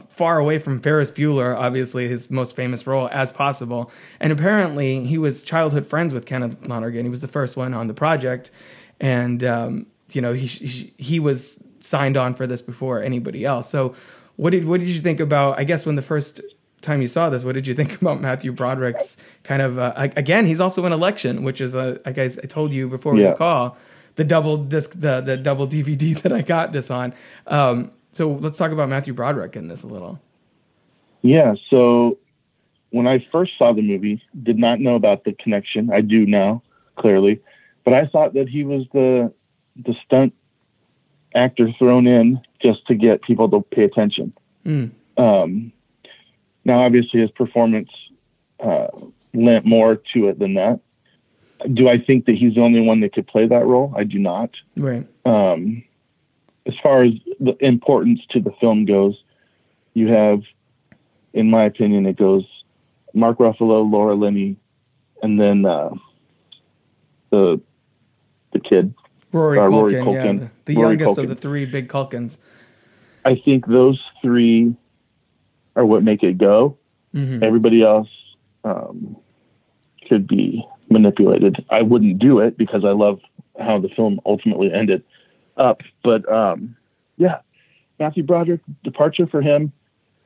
[0.09, 3.91] far away from Ferris Bueller, obviously his most famous role, as possible.
[4.19, 7.03] And apparently, he was childhood friends with Kenneth Lonergan.
[7.05, 8.51] He was the first one on the project,
[8.99, 13.69] and um, you know he, he he was signed on for this before anybody else.
[13.69, 13.95] So,
[14.35, 15.59] what did what did you think about?
[15.59, 16.41] I guess when the first
[16.81, 20.45] time you saw this, what did you think about Matthew Broderick's kind of uh, again?
[20.45, 23.33] He's also in Election, which is a I guess I told you before we Yeah.
[23.35, 23.77] call
[24.15, 27.13] the double disc the the double DVD that I got this on.
[27.47, 30.19] Um, so let's talk about Matthew Broderick in this a little.
[31.21, 31.55] Yeah.
[31.69, 32.17] So
[32.91, 35.91] when I first saw the movie, did not know about the connection.
[35.91, 36.63] I do now,
[36.95, 37.39] clearly,
[37.85, 39.31] but I thought that he was the
[39.75, 40.33] the stunt
[41.35, 44.33] actor thrown in just to get people to pay attention.
[45.17, 45.71] Um,
[46.65, 47.89] now, obviously, his performance
[48.59, 48.87] uh,
[49.33, 50.79] lent more to it than that.
[51.73, 53.93] Do I think that he's the only one that could play that role?
[53.95, 55.05] I do not Right.
[55.25, 55.83] um,
[56.65, 59.21] as far as the importance to the film goes,
[59.93, 60.41] you have,
[61.33, 62.45] in my opinion, it goes
[63.13, 64.55] Mark Ruffalo, Laura Linney,
[65.23, 65.89] and then uh,
[67.31, 67.59] the
[68.53, 68.93] the kid.
[69.31, 72.39] Rory Uh, Culkin, Rory yeah, the, the Rory youngest of the three big Culkins.
[73.25, 74.75] I think those three
[75.79, 76.77] are what make it go.
[77.43, 78.09] Everybody else
[78.63, 79.15] um,
[80.07, 81.63] could be manipulated.
[81.69, 83.19] I wouldn't do it because I love
[83.59, 85.03] how the film ultimately ended
[85.57, 85.81] up.
[86.03, 86.75] But um,
[87.17, 87.39] yeah,
[87.99, 89.71] Matthew Broderick departure for him.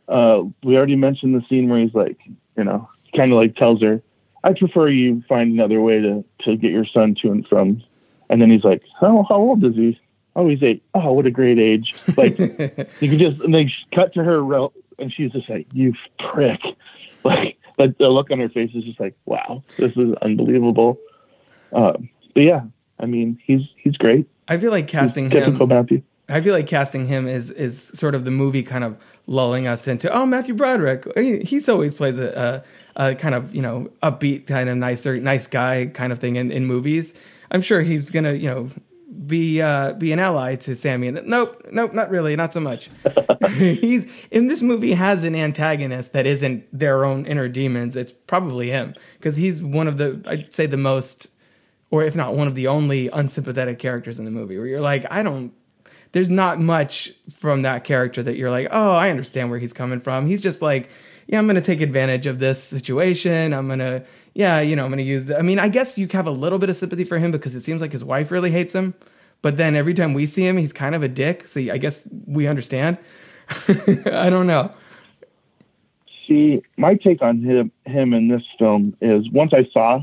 [0.08, 2.18] Uh, we already mentioned the scene where he's like,
[2.58, 4.02] you know, kind of like tells her,
[4.44, 7.84] "I prefer you find another way to to get your son to and from."
[8.30, 10.00] And then he's like, oh, how old is he?"
[10.36, 10.84] Oh, he's eight.
[10.96, 11.94] Oh, what a great age!
[12.18, 15.94] Like you can just and they cut to her, rel- and she's just like, "You
[16.20, 16.62] prick!"
[17.26, 21.00] Like that, the look on her face is just like, "Wow, this is unbelievable."
[21.72, 22.64] Um, but yeah,
[23.00, 24.28] I mean, he's he's great.
[24.50, 25.70] I feel like casting Typical him.
[25.70, 26.02] Matthew.
[26.30, 29.88] I feel like casting him is is sort of the movie kind of lulling us
[29.88, 30.12] into.
[30.12, 31.06] Oh, Matthew Broderick.
[31.18, 32.64] He, he's always plays a,
[32.96, 36.36] a, a kind of you know upbeat kind of nicer nice guy kind of thing
[36.36, 37.14] in, in movies.
[37.52, 38.70] I'm sure he's gonna you know
[39.28, 41.08] be uh, be an ally to Sammy.
[41.08, 42.90] And nope, nope, not really, not so much.
[43.50, 47.96] he's in this movie has an antagonist that isn't their own inner demons.
[47.96, 51.28] It's probably him because he's one of the I'd say the most
[51.92, 55.06] or if not one of the only unsympathetic characters in the movie where you're like,
[55.12, 55.54] I don't
[56.14, 60.00] there's not much from that character that you're like, oh, I understand where he's coming
[60.00, 60.28] from.
[60.28, 60.90] He's just like,
[61.28, 63.54] yeah, I'm gonna take advantage of this situation.
[63.54, 65.26] I'm gonna, yeah, you know, I'm gonna use.
[65.26, 67.56] The, I mean, I guess you have a little bit of sympathy for him because
[67.56, 68.94] it seems like his wife really hates him.
[69.42, 71.48] But then every time we see him, he's kind of a dick.
[71.48, 72.98] So I guess we understand.
[73.68, 74.72] I don't know.
[76.28, 80.02] See, my take on him him in this film is once I saw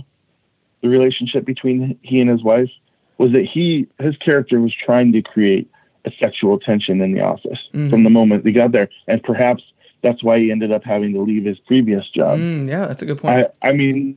[0.82, 2.70] the relationship between he and his wife
[3.18, 5.70] was that he his character was trying to create
[6.04, 7.90] a sexual tension in the office mm-hmm.
[7.90, 9.62] from the moment they got there, and perhaps
[10.02, 12.38] that's why he ended up having to leave his previous job.
[12.38, 13.48] Mm, yeah, that's a good point.
[13.62, 14.16] I, I mean,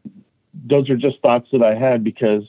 [0.53, 2.43] those are just thoughts that I had because,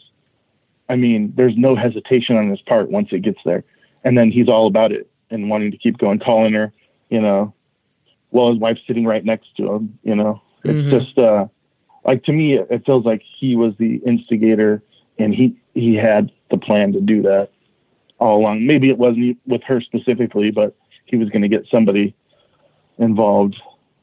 [0.88, 3.64] I mean, there's no hesitation on his part once it gets there,
[4.04, 6.72] and then he's all about it and wanting to keep going, calling her,
[7.08, 7.52] you know,
[8.30, 9.98] while his wife's sitting right next to him.
[10.02, 11.46] You know, it's just uh,
[12.04, 14.82] like to me, it, it feels like he was the instigator
[15.18, 17.50] and he he had the plan to do that
[18.18, 18.66] all along.
[18.66, 22.14] Maybe it wasn't with her specifically, but he was going to get somebody
[22.98, 23.56] involved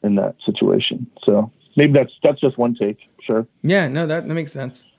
[0.04, 1.08] in that situation.
[1.24, 2.98] So maybe that's that's just one take.
[3.24, 3.46] Sure.
[3.62, 4.90] Yeah, no, that, that makes sense.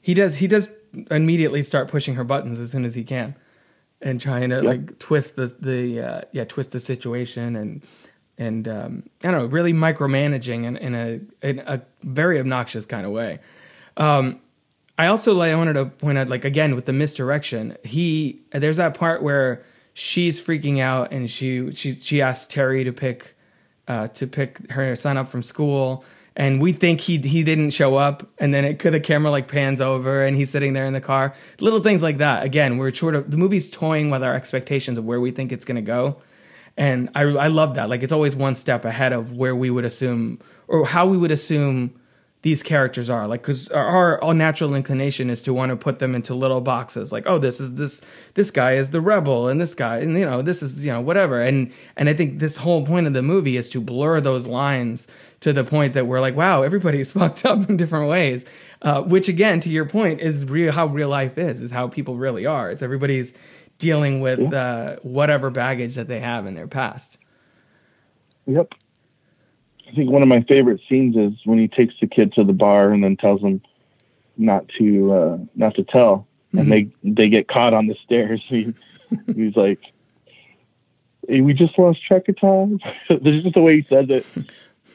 [0.00, 0.70] He does he does
[1.10, 3.34] immediately start pushing her buttons as soon as he can,
[4.00, 7.82] and trying to like twist the the uh, yeah twist the situation and
[8.38, 13.06] and um, I don't know really micromanaging in, in a in a very obnoxious kind
[13.06, 13.40] of way.
[13.96, 14.40] Um,
[14.98, 17.76] I also like I wanted to point out like again with the misdirection.
[17.84, 22.92] He there's that part where she's freaking out and she she she asks Terry to
[22.92, 23.34] pick
[23.88, 26.04] uh, to pick her son up from school,
[26.36, 29.48] and we think he he didn't show up, and then it could the camera like
[29.48, 31.34] pans over and he's sitting there in the car.
[31.60, 32.44] Little things like that.
[32.44, 35.64] Again, we're sort of the movie's toying with our expectations of where we think it's
[35.64, 36.20] gonna go,
[36.76, 37.88] and I I love that.
[37.88, 41.30] Like it's always one step ahead of where we would assume or how we would
[41.30, 41.94] assume
[42.44, 43.26] these characters are.
[43.26, 47.10] Like because our, our natural inclination is to want to put them into little boxes.
[47.10, 48.02] Like oh this is this
[48.34, 51.00] this guy is the rebel and this guy and you know this is you know
[51.00, 51.40] whatever.
[51.40, 55.08] And and i think this whole point of the movie is to blur those lines
[55.40, 58.44] to the point that we're like wow everybody's fucked up in different ways.
[58.82, 62.16] Uh, which again to your point is real how real life is is how people
[62.16, 62.70] really are.
[62.70, 63.36] It's everybody's
[63.78, 67.16] dealing with uh, whatever baggage that they have in their past.
[68.46, 68.68] Yep.
[69.94, 72.52] I think one of my favorite scenes is when he takes the kid to the
[72.52, 73.62] bar and then tells him
[74.36, 78.42] not to uh, not to tell, and they they get caught on the stairs.
[78.48, 78.74] He,
[79.32, 79.78] he's like,
[81.28, 84.26] hey, "We just lost track of time." There's just the way he says it,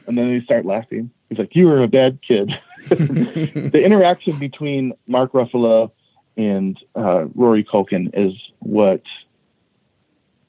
[0.06, 1.10] and then they start laughing.
[1.30, 2.52] He's like, "You were a bad kid."
[2.88, 5.92] the interaction between Mark Ruffalo
[6.36, 9.02] and uh, Rory Culkin is what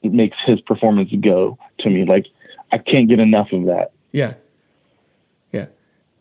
[0.02, 2.04] makes his performance go to me.
[2.04, 2.26] Like
[2.70, 3.92] I can't get enough of that.
[4.10, 4.34] Yeah.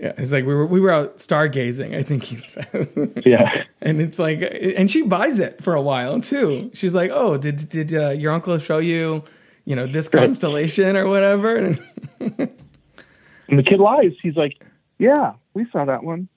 [0.02, 0.14] Yeah.
[0.18, 2.90] It's like we were we were out stargazing, I think he says.
[3.26, 4.42] Yeah, and it's like
[4.76, 6.72] and she buys it for a while too.
[6.74, 9.24] She's like, "Oh, did did uh, your uncle show you,
[9.66, 10.22] you know, this Right.
[10.24, 11.78] constellation or whatever?"
[13.48, 14.14] And the kid lies.
[14.24, 14.64] He's like,
[14.98, 16.30] "Yeah, we saw that one."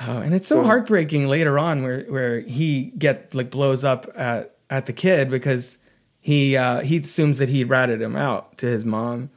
[0.00, 4.54] Oh, and it's so heartbreaking later on where where he get like blows up at
[4.70, 5.78] at the kid because
[6.20, 9.30] he uh he assumes that he ratted him out to his mom.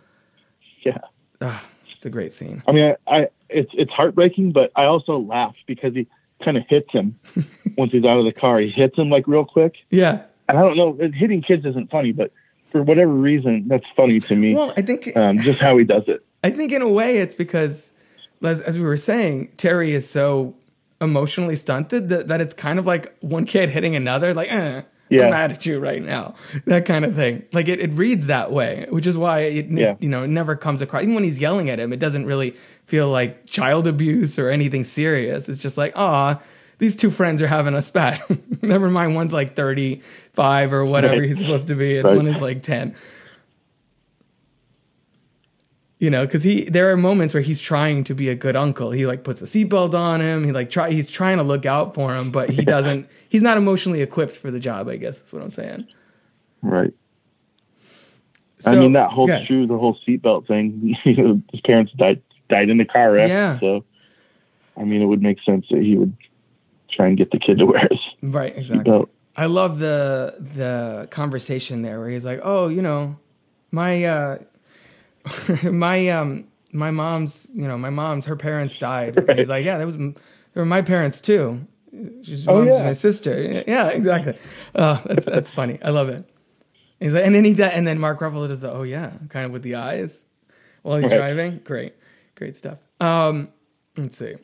[0.84, 1.00] Yeah.
[2.02, 2.64] It's a great scene.
[2.68, 6.08] I mean, I, I it's it's heartbreaking, but I also laugh because he
[6.44, 7.20] kind of hits him
[7.78, 8.60] once he's out of the car.
[8.60, 10.24] He hits him like real quick, Yeah.
[10.50, 10.98] and I don't know.
[11.14, 12.32] Hitting kids isn't funny, but
[12.72, 14.56] for whatever reason, that's funny to me.
[14.56, 16.26] Well, I think um, just how he does it.
[16.44, 17.94] I think in a way it's because,
[18.42, 20.56] as, as we were saying, Terry is so
[21.00, 25.26] emotionally stunted that, that it's kind of like one kid hitting another, like, eh, Yeah.
[25.26, 27.44] I'm mad at you right now, that kind of thing.
[27.52, 29.96] Like it, it reads that way, which is why it, Yeah.
[30.00, 31.04] you know, it never comes across.
[31.04, 34.84] Even when he's yelling at him, it doesn't really feel like child abuse or anything
[34.86, 35.50] serious.
[35.50, 36.40] It's just like, ah,
[36.80, 38.22] these two friends are having a spat.
[38.64, 41.26] never mind, one's like 35 or whatever Right.
[41.26, 42.16] he's supposed to be, and Right.
[42.16, 42.96] one is like 10
[46.02, 48.92] you know because he there are moments where he's trying to be a good uncle
[48.92, 51.96] he like puts a seatbelt on him he like try he's trying to look out
[51.96, 55.32] for him but he doesn't he's not emotionally equipped for the job i guess that's
[55.32, 55.88] what i'm saying
[56.62, 56.94] Right.
[58.66, 59.66] I mean, that holds true.
[59.66, 60.96] The whole seatbelt thing.
[61.04, 63.30] His parents died died in the car wreck.
[63.30, 63.60] Yeah.
[63.60, 63.84] So,
[64.78, 66.16] I mean, it would make sense that he would
[66.92, 69.08] try and get the kid to wear his right exactly seatbelt.
[69.38, 73.18] i love the the conversation there where he's like oh you know
[73.72, 74.38] my uh
[75.64, 79.18] my um my mom's you know my mom's her parents died.
[79.18, 80.14] And he's like yeah that was they
[80.56, 81.68] were my parents too.
[82.24, 82.84] She's Oh, yeah.
[82.84, 83.64] my sister.
[83.68, 84.38] Yeah exactly.
[84.76, 85.80] Oh that's that's funny.
[85.84, 86.24] I love it.
[87.00, 89.46] He's like and then he di- and then mark ruffalo does the oh yeah kind
[89.46, 90.26] of with the eyes
[90.84, 91.18] while he's Right.
[91.18, 91.62] driving.
[91.64, 91.96] Great
[92.36, 92.80] great stuff.
[93.00, 93.50] Um
[93.98, 94.36] let's see.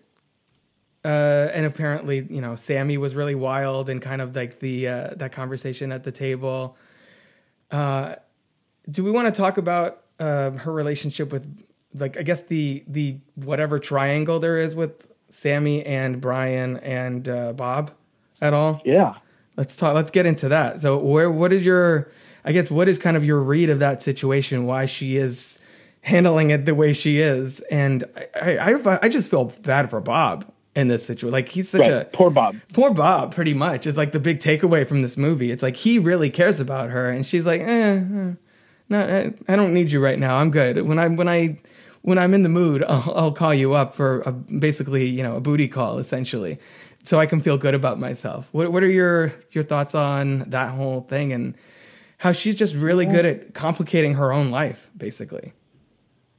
[1.06, 5.10] Uh, and apparently, you know, Sammy was really wild and kind of like the uh,
[5.16, 6.76] that conversation at the table.
[7.72, 8.16] Uh,
[8.92, 11.46] do we want to talk about uh, her relationship with,
[11.94, 17.54] like, I guess the the whatever triangle there is with Sammy and Brian and uh,
[17.54, 17.92] Bob
[18.42, 18.82] at all?
[18.86, 19.16] Yeah.
[19.56, 19.96] Let's talk.
[19.96, 20.82] Let's get into that.
[20.82, 22.12] So, where what is your?
[22.46, 24.66] I guess what is kind of your read of that situation?
[24.66, 25.62] Why she is
[26.02, 28.04] handling it the way she is, and
[28.36, 31.32] I I, I, I just feel bad for Bob in this situation.
[31.32, 31.92] Like he's such Right.
[31.92, 32.56] a Poor Bob.
[32.72, 33.34] poor Bob.
[33.34, 35.52] Pretty much is like the big takeaway from this movie.
[35.52, 38.32] It's like he really cares about her, and she's like, eh, eh
[38.90, 40.38] no, I, I don't need you right now.
[40.38, 40.82] I'm good.
[40.84, 41.58] When I when I
[42.02, 45.36] when I'm in the mood, I'll, I'll call you up for a, basically you know
[45.36, 46.60] a booty call essentially,
[47.04, 48.50] so I can feel good about myself.
[48.52, 51.56] What what are your your thoughts on that whole thing and
[52.20, 55.54] how she's just really good at complicating her own life, basically?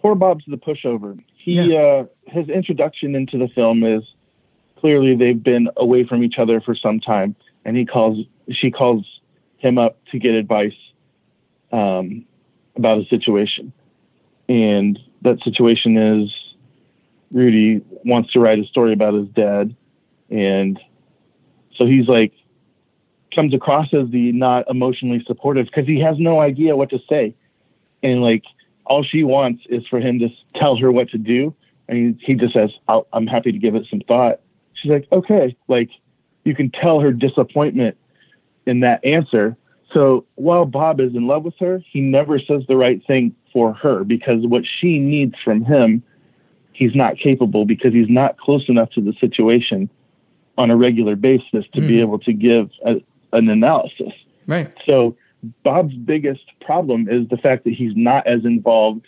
[0.01, 1.19] Poor Bob's the pushover.
[1.37, 1.79] He Yeah.
[1.79, 4.03] uh, his introduction into the film is
[4.77, 9.05] clearly they've been away from each other for some time, and he calls she calls
[9.59, 10.73] him up to get advice
[11.73, 12.25] um,
[12.79, 13.73] about a situation,
[14.49, 16.33] and that situation is
[17.31, 19.75] Rudy wants to write a story about his dad,
[20.31, 20.79] and
[21.77, 22.33] so he's like
[23.35, 27.35] comes across as the not emotionally supportive because he has no idea what to say,
[28.03, 28.45] and like
[28.87, 31.55] all she wants is for him to tell her what to do,
[31.89, 34.41] and he, just says, I'll, "I'm happy to give it some thought."
[34.75, 35.91] She's like, "Okay," like
[36.45, 37.97] you can tell her disappointment
[38.67, 39.57] in that answer.
[39.93, 43.73] So while Bob is in love with her, he never says the right thing for
[43.73, 46.03] her because what she needs from him,
[46.73, 49.89] he's not capable because he's not close enough to the situation
[50.59, 52.01] on a regular basis to be hmm.
[52.01, 52.97] able to give a,
[53.33, 54.13] an analysis.
[54.47, 54.73] Right.
[54.85, 55.17] So
[55.63, 59.07] Bob's biggest problem is the fact that he's not as involved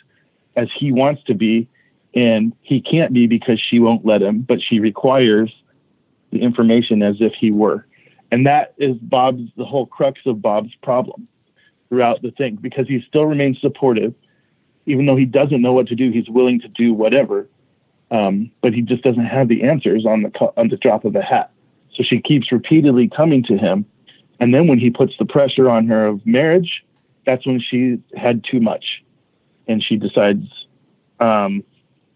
[0.56, 1.68] as he wants to be,
[2.14, 5.52] and he can't be because she won't let him, but she requires
[6.30, 7.84] the information as if he were.
[8.30, 11.26] And that is Bob's the whole crux of Bob's problem
[11.88, 14.14] throughout the thing because he still remains supportive,
[14.86, 16.10] even though he doesn't know what to do.
[16.10, 17.48] He's willing to do whatever,
[18.10, 21.22] um, but he just doesn't have the answers on the on the drop of a
[21.22, 21.50] hat.
[21.94, 23.84] So she keeps repeatedly coming to him,
[24.38, 26.84] and then when he puts the pressure on her of marriage,
[27.26, 29.02] that's when she had too much,
[29.66, 30.46] and she decides,
[31.18, 31.64] um,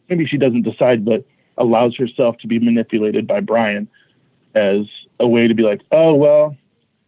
[0.08, 1.24] maybe she doesn't decide, but
[1.58, 3.88] allows herself to be manipulated by Brian
[4.54, 4.86] as
[5.20, 6.56] a way to be like, oh well,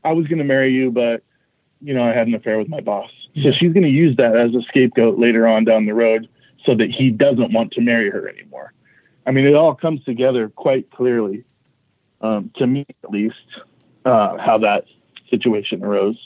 [0.05, 1.23] I was going to marry you, but
[1.81, 3.11] you know I had an affair with my boss.
[3.43, 6.29] So she's going to use that as a scapegoat later on down the road,
[6.65, 8.73] so that he doesn't want to marry her anymore.
[9.27, 11.45] I mean, it all comes together quite clearly,
[12.21, 13.35] um, to me at least,
[14.05, 14.85] uh, how that
[15.29, 16.17] situation arose.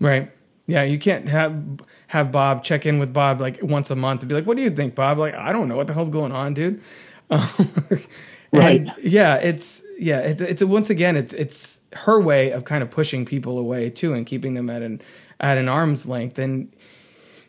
[0.00, 0.32] Right.
[0.66, 4.28] Yeah, you can't have have Bob check in with Bob like once a month and
[4.28, 6.32] be like, "What do you think, Bob?" Like, I don't know what the hell's going
[6.32, 6.80] on, dude.
[7.30, 7.70] Um,
[8.52, 8.86] Right.
[9.02, 13.24] Yeah, it's yeah, it's it's once again, it's it's her way of kind of pushing
[13.24, 15.00] people away too and keeping them at an
[15.40, 16.38] at an arm's length.
[16.38, 16.70] And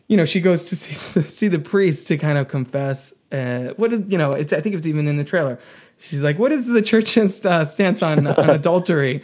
[0.08, 3.12] you know, she goes to see see the priest to kind of confess.
[3.30, 4.32] Uh, what is you know?
[4.32, 5.58] It's I think it's even in the trailer.
[5.98, 9.22] She's like, "What is the church's uh, stance on on adultery?"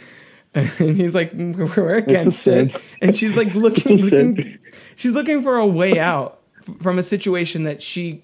[0.53, 0.67] And
[0.97, 4.35] he's like, "We're against it." And she's like looking, It's a sin.
[4.35, 4.59] looking
[4.95, 6.41] she's looking for a way out
[6.79, 8.23] from a situation that she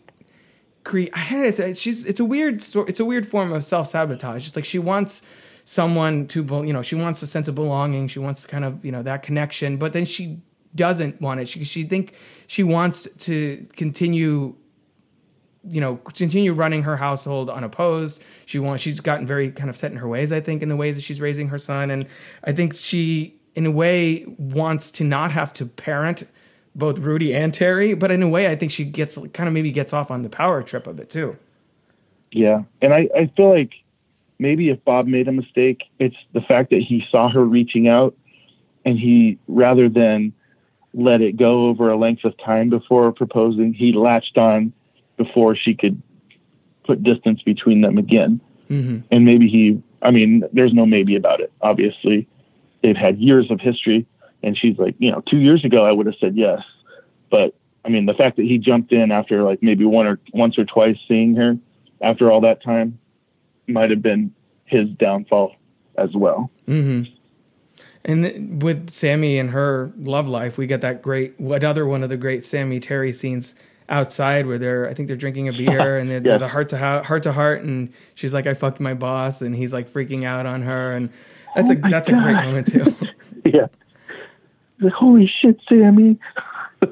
[0.87, 1.09] create.
[1.13, 4.47] I don't know, she's it's a weird it's a weird form of self sabotage.
[4.47, 5.21] It's like she wants
[5.65, 8.07] someone to you know she wants a sense of belonging.
[8.07, 10.39] She wants kind of you know that connection, but then she
[10.73, 11.49] doesn't want it.
[11.49, 12.15] She she think
[12.47, 14.55] she wants to continue
[15.69, 19.91] you know continue running her household unopposed she wants she's gotten very kind of set
[19.91, 22.05] in her ways i think in the way that she's raising her son and
[22.45, 26.23] i think she in a way wants to not have to parent
[26.77, 29.71] both rudy and terry but in a way i think she gets kind of maybe
[29.71, 31.35] gets off on the power trip of it too
[32.31, 32.63] Yeah.
[32.81, 33.71] And I, I feel like
[34.39, 38.15] maybe if Bob made a mistake, it's the fact that he saw her reaching out
[38.85, 40.33] and he, rather than
[40.93, 44.73] let it go over a length of time before proposing, he latched on
[45.17, 46.01] before she could
[46.85, 48.39] put distance between them again.
[48.69, 48.99] Mm-hmm.
[49.11, 51.51] And maybe he, I mean, there's no maybe about it.
[51.61, 52.27] Obviously,
[52.81, 54.05] they've had years of history.
[54.43, 56.61] And she's like, you know, two years ago, I would have said yes.
[57.29, 60.57] But I mean, the fact that he jumped in after like maybe one or once
[60.57, 61.57] or twice seeing her
[62.01, 62.99] after all that time
[63.67, 64.33] might have been
[64.65, 65.55] his downfall
[65.97, 66.51] as well.
[66.67, 67.03] Hmm.
[68.05, 72.03] and th- with sammy and her love life we get that great what other one
[72.03, 73.55] of the great sammy terry scenes
[73.89, 76.41] outside where they're i think they're drinking a beer and they're, they're Yes.
[76.41, 79.55] the heart to heart, heart to heart and she's like i fucked my boss and
[79.55, 81.09] he's like freaking out on her and
[81.55, 82.95] that's a my that's a great moment too
[83.45, 83.67] yeah.
[84.79, 86.19] Like, holy shit, Sammy.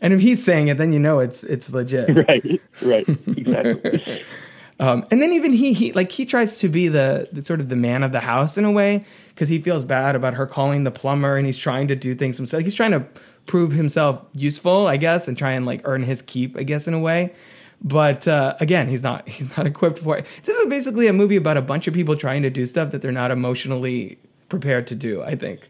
[0.00, 2.60] and if he's saying it then you know it's it's legit right.
[2.80, 3.08] Right.
[3.08, 4.24] Exactly.
[4.80, 7.68] Um, and then even he, he like he tries to be the, the sort of
[7.68, 10.82] the man of the house in a way because he feels bad about her calling
[10.82, 12.64] the plumber and he's trying to do things himself.
[12.64, 13.06] He's trying to
[13.46, 16.94] prove himself useful, I guess, and try and like earn his keep, I guess, in
[16.94, 17.32] a way.
[17.80, 20.26] But uh, again, he's not he's not equipped for it.
[20.42, 23.02] This is basically a movie about a bunch of people trying to do stuff that
[23.02, 24.18] they're not emotionally
[24.48, 25.22] prepared to do.
[25.22, 25.68] I think.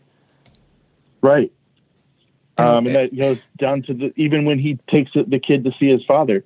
[1.22, 1.50] Right.
[2.58, 5.72] And- Um, and that goes down to the, even when he takes the kid to
[5.80, 6.44] see his father,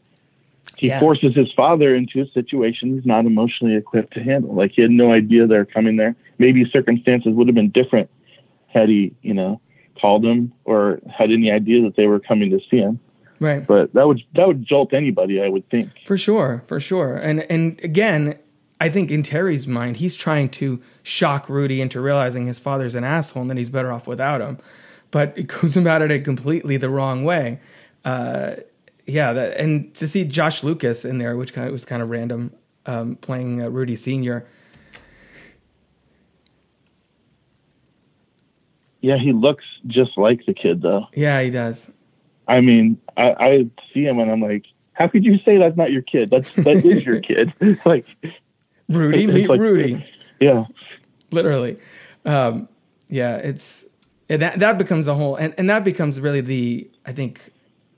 [0.77, 1.01] he Yeah.
[1.01, 4.55] forces his father into a situation he's not emotionally equipped to handle.
[4.55, 6.15] Like he had no idea they're coming there.
[6.39, 8.09] Maybe circumstances would have been different
[8.69, 9.61] had he, you know,
[10.01, 12.99] called him or had any idea that they were coming to see him.
[13.41, 13.67] Right.
[13.67, 15.91] But that would that would jolt anybody, I would think.
[16.05, 17.17] For sure, for sure.
[17.17, 18.37] And and again,
[18.81, 23.05] I think in Terry's mind, he's trying to shock Rudy into realizing his father's an
[23.05, 24.59] asshole and that he's better off without him.
[25.11, 27.61] But it goes about it completely the wrong way.
[28.05, 28.57] Uh,
[29.07, 32.11] yeah, that, and to see Josh Lucas in there, which kind of was kind of
[32.11, 32.53] random,
[32.85, 34.47] um, playing uh, Rudy Senior.
[39.01, 41.07] Yeah, he looks just like the kid though.
[41.15, 41.93] Yeah, he does.
[42.49, 45.93] I mean, I, I see him and I'm like, how could you say that's not
[45.93, 46.31] your kid?
[46.31, 47.53] That's that is your kid.
[47.85, 48.07] like,
[48.89, 50.05] Rudy, It's meet like- Rudy.
[50.41, 50.65] yeah,
[51.31, 51.79] literally.
[52.25, 52.69] Um
[53.09, 53.87] yeah it's
[54.29, 57.53] and that that becomes a whole and, and that becomes really the i think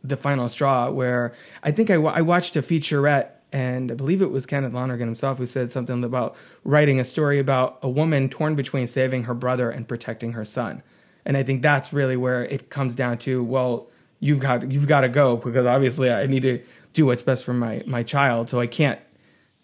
[0.04, 1.32] the final straw where
[1.62, 5.38] i think I I watched a featurette and i believe it was kenneth lonergan himself
[5.38, 9.70] who said something about writing a story about a woman torn between saving her brother
[9.70, 10.82] and protecting her son.
[11.24, 13.86] And i think that's really where it comes down to well
[14.20, 16.60] you've got you've got to go because obviously i need to
[16.92, 18.50] do what's best for my my child.
[18.50, 19.00] So i can't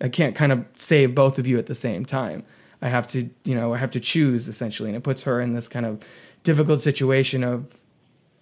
[0.01, 2.45] I can't kind of save both of you at the same time.
[2.83, 5.55] I have to, you know, I have to choose essentially, and it puts her in
[5.55, 6.05] this kind of
[6.43, 7.79] difficult situation of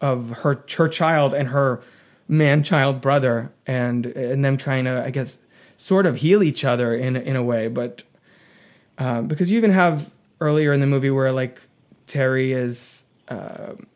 [0.01, 1.81] of her her child and her
[2.27, 5.43] man child brother, and and them trying to, I guess,
[5.77, 7.69] sort of heal each other in in a way.
[7.69, 8.03] But
[8.99, 11.61] um, because you even have earlier in the movie where like
[12.07, 13.07] Terry is.
[13.29, 13.87] um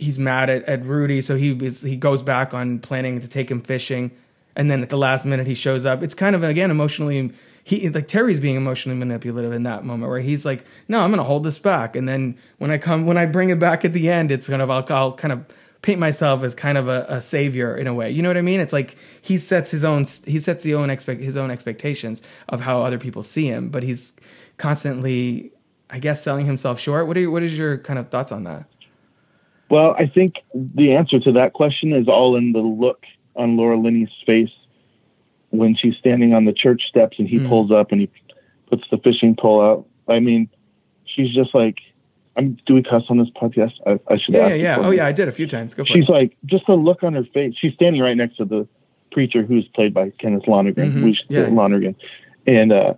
[0.00, 3.50] he's mad at, at Rudy, so he is, he goes back on planning to take
[3.50, 4.12] him fishing,
[4.58, 6.02] and then at the last minute he shows up.
[6.02, 7.32] It's kind of again emotionally
[7.64, 11.18] he like Terry's being emotionally manipulative in that moment where he's like, "No, I'm going
[11.18, 13.92] to hold this back," and then when I come when I bring it back at
[13.92, 15.46] the end, it's kind of I'll, I'll kind of
[15.80, 18.10] paint myself as kind of a, a savior in a way.
[18.10, 18.58] You know what I mean?
[18.58, 22.62] It's like he sets his own he sets the own expect his own expectations of
[22.62, 24.16] how other people see him, but he's
[24.56, 25.52] constantly,
[25.90, 27.06] I guess, selling himself short.
[27.06, 28.64] What are you, what is your kind of thoughts on that?
[29.70, 33.04] Well, I think the answer to that question is all in the look
[33.38, 34.52] on Laura Linney's face
[35.50, 37.48] when she's standing on the church steps and he Mm.
[37.48, 38.10] pulls up and he
[38.68, 39.86] puts the fishing pole out.
[40.08, 40.50] I mean,
[41.06, 41.78] she's just like,
[42.36, 43.72] I'm, do we cuss on this podcast?
[43.86, 44.76] I, I should Yeah, yeah, yeah.
[44.80, 45.74] Oh yeah, I did a few times.
[45.74, 46.12] Go for She's it.
[46.12, 47.54] like, just the look on her face.
[47.58, 48.68] She's standing right next to the
[49.10, 51.00] preacher who's played by Kenneth Lonergan, Mhm.
[51.00, 51.48] who's Yeah.
[51.48, 51.96] Lonergan.
[52.46, 52.94] And, uh,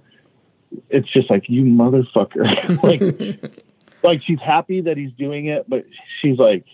[0.90, 2.82] it's just like, you motherfucker.
[3.42, 3.52] like,
[4.02, 5.84] like she's happy that he's doing it, but
[6.20, 6.64] she's like,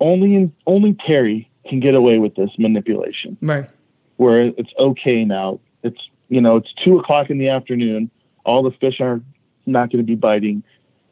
[0.00, 3.68] only, in, only Terry can get away with this manipulation Right.
[4.16, 5.60] where it's okay now.
[5.82, 8.10] It's you know it's two o'clock in the afternoon.
[8.44, 9.20] All the fish are
[9.66, 10.62] not going to be biting.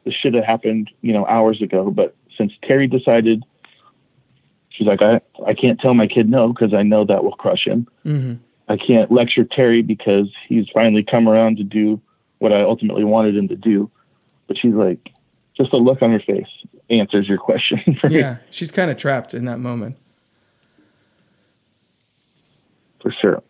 [0.05, 1.91] This should have happened you know hours ago.
[1.91, 3.45] But since Terry decided,
[4.71, 7.67] she's like I I can't tell my kid no because I know that will crush
[7.67, 7.87] him.
[8.03, 8.35] hmm
[8.69, 12.01] I can't lecture Terry because he's finally come around to do
[12.39, 13.91] what I ultimately wanted him to do.
[14.47, 15.11] But she's like,
[15.57, 16.47] just a look on her face
[16.89, 17.81] answers your question.
[18.09, 19.97] Yeah, she's kind of trapped in that moment.
[23.03, 23.43] For sure.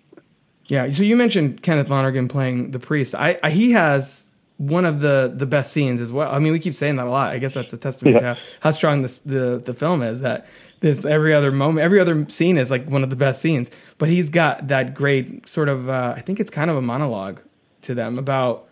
[0.69, 0.91] Yeah.
[0.91, 3.15] So you mentioned Kenneth Lonergan playing the priest.
[3.15, 6.31] I, I he has one of the the best scenes as well.
[6.33, 7.33] I mean, we keep saying that a lot.
[7.35, 8.21] I guess that's a testament Yeah.
[8.21, 10.21] to how, how strong this the the film is.
[10.21, 10.47] That
[10.81, 13.71] this every other moment, every other scene is like one of the best scenes.
[13.99, 15.89] But he's got that great sort of.
[15.89, 17.41] Uh, I think it's kind of a monologue
[17.83, 18.69] to them about.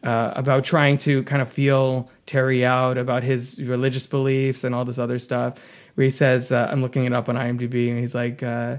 [0.00, 4.84] Uh, about trying to kind of feel Terry out about his religious beliefs and all
[4.84, 5.54] this other stuff.
[5.96, 8.76] Where he says, uh, "I'm looking it up on IMDb," and he's like, uh.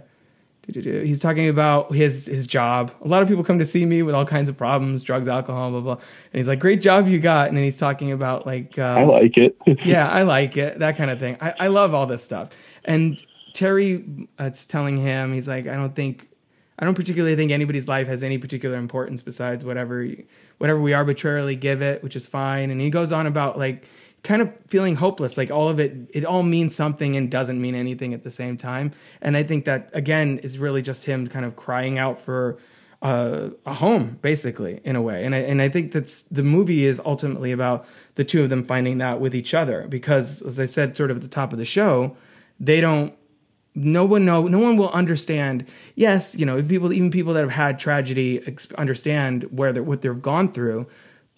[0.74, 2.92] He's talking about his his job.
[3.04, 5.72] A lot of people come to see me with all kinds of problems, drugs, alcohol,
[5.72, 5.94] blah blah.
[5.94, 6.04] And
[6.34, 9.38] he's like, "Great job you got." And then he's talking about like, I um, like
[9.38, 9.58] it.
[9.86, 11.38] yeah, I like it, that kind of thing.
[11.42, 12.50] I, I love all this stuff.
[12.86, 13.22] And
[13.54, 14.06] Terry,
[14.40, 16.30] uh, it's telling him, he's like, I don't think,
[16.78, 20.08] I don't particularly think anybody's life has any particular importance besides whatever,
[20.58, 22.72] whatever we arbitrarily give it, which is fine.
[22.72, 23.86] And he goes on about like
[24.24, 27.76] kind of feeling hopeless, like all of it, it all means something and doesn't mean
[27.76, 28.92] anything at the same time.
[29.22, 32.60] And I think that again is really just him kind of crying out for
[33.02, 35.24] uh, a home, basically, in a way.
[35.24, 38.66] And I, and I think that's the movie is ultimately about the two of them
[38.66, 41.60] finding that with each other because, as I said, sort of at the top of
[41.60, 42.16] the show,
[42.60, 43.14] they don't.
[43.76, 44.48] No one know.
[44.48, 45.66] No one will understand.
[45.96, 48.44] Yes, you know, if people, even people that have had tragedy,
[48.78, 50.88] understand where they're, what they've gone through,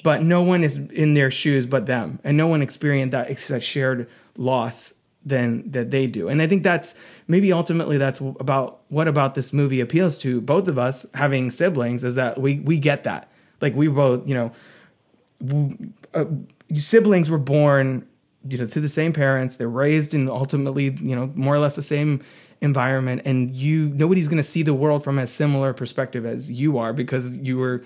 [0.04, 3.48] but no one is in their shoes but them, and no one experienced that, ex-
[3.48, 4.94] that shared loss
[5.26, 6.28] than that they do.
[6.28, 6.96] And I think that's
[7.28, 12.04] maybe ultimately that's about what about this movie appeals to both of us having siblings
[12.04, 13.30] is that we we get that.
[13.60, 16.26] Like we both, you know, uh,
[16.74, 18.08] siblings were born
[18.48, 21.76] you know to the same parents, they're raised in ultimately, you know, more or less
[21.76, 22.22] the same
[22.62, 26.78] environment and you nobody's going to see the world from a similar perspective as you
[26.78, 27.84] are because you were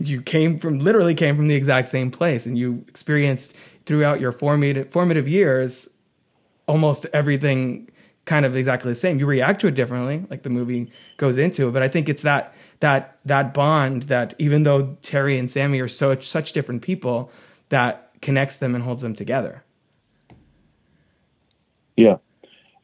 [0.00, 4.32] you came from literally came from the exact same place and you experienced throughout your
[4.32, 5.88] formative formative years
[6.66, 7.88] almost everything
[8.24, 9.18] kind of exactly the same.
[9.18, 11.70] You react to it differently, like the movie goes into.
[11.70, 15.88] But I think it's that that that bond that even though Terry and Sammy are
[15.88, 17.30] so such different people,
[17.70, 19.64] that connects them and holds them together.
[21.96, 22.16] Yeah.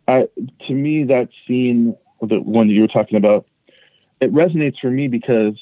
[0.09, 0.28] I,
[0.66, 3.47] to me, that scene, the one that you were talking about,
[4.20, 5.55] it resonates for me because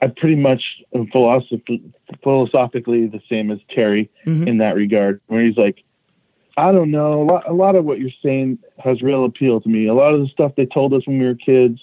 [0.00, 0.62] I pretty much
[0.94, 1.92] am philosoph-
[2.22, 4.46] philosophically the same as Terry mm-hmm.
[4.46, 5.82] in that regard, where he's like,
[6.56, 9.68] I don't know, a lot, a lot of what you're saying has real appeal to
[9.68, 9.86] me.
[9.86, 11.80] A lot of the stuff they told us when we were kids,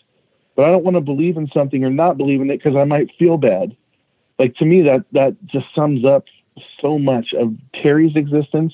[0.55, 2.84] but I don't want to believe in something or not believe in it because I
[2.84, 3.76] might feel bad.
[4.38, 6.26] Like to me, that that just sums up
[6.82, 8.74] so much of Terry's existence.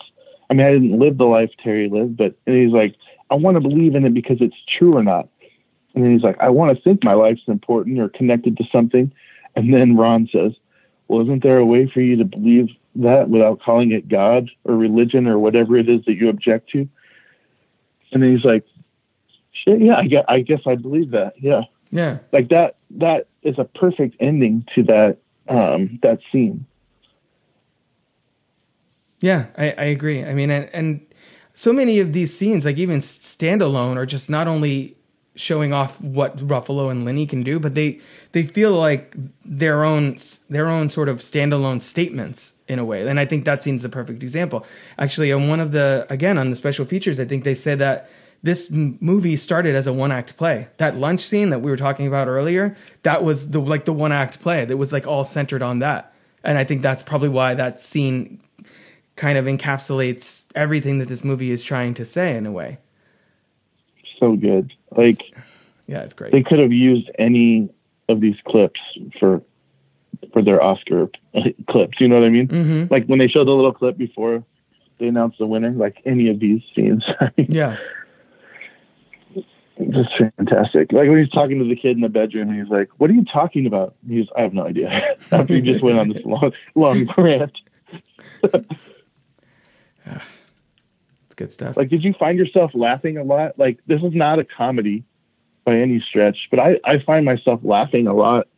[0.50, 2.96] I mean, I didn't live the life Terry lived, but and he's like,
[3.30, 5.30] I want to believe in it because it's true or not.
[5.94, 9.12] And then he's like, I want to think my life's important or connected to something.
[9.56, 10.54] And then Ron says,
[11.08, 14.76] Well, isn't there a way for you to believe that without calling it God or
[14.76, 16.88] religion or whatever it is that you object to?
[18.12, 18.66] And then he's like,
[19.52, 21.34] Shit, yeah, I guess, I guess I believe that.
[21.38, 21.62] Yeah.
[21.92, 22.20] Yeah.
[22.32, 26.66] Like that, that is a perfect ending to that, um, that scene.
[29.20, 30.24] Yeah, I, I agree.
[30.24, 31.06] I mean, and, and
[31.54, 34.98] so many of these scenes, like even standalone, are just not only
[35.36, 38.02] showing off what Ruffalo and Linney can do, but they
[38.34, 39.16] they feel like
[39.46, 40.18] their own
[40.50, 43.08] their own sort of standalone statements in a way.
[43.08, 44.66] And I think that scene's the perfect example.
[44.98, 48.10] Actually, on one of the again on the special features, I think they said that
[48.44, 50.68] this movie started as a one act play.
[50.78, 54.12] That lunch scene that we were talking about earlier, that was the like the one
[54.12, 56.14] act play that was like all centered on that.
[56.44, 58.42] And I think that's probably why that scene
[59.16, 62.80] kind of encapsulates everything that this movie is trying to say in a way.
[64.22, 64.72] So good.
[64.96, 65.18] Like
[65.88, 66.32] Yeah, it's great.
[66.32, 67.70] they could have used any
[68.08, 68.80] of these clips
[69.20, 69.42] for
[70.32, 71.10] for their Oscar
[71.70, 72.00] clips.
[72.00, 72.48] You know what I mean?
[72.48, 72.94] Mm-hmm.
[72.94, 74.44] Like when they showed the little clip before
[75.02, 75.72] they announced the winner.
[75.72, 77.04] Like any of these scenes.
[77.36, 77.76] yeah.
[79.36, 80.94] just fantastic.
[80.94, 83.14] Like when he's talking to the kid in the bedroom, and he's like, "What are
[83.14, 86.54] you talking about?" He's, "I have no idea." After he just went on this long,
[86.76, 87.58] long rant.
[91.32, 91.78] It's good stuff.
[91.78, 93.58] Like, did you find yourself laughing a lot?
[93.58, 95.06] Like, this is not a comedy
[95.64, 98.50] by any stretch, but I, I find myself laughing a lot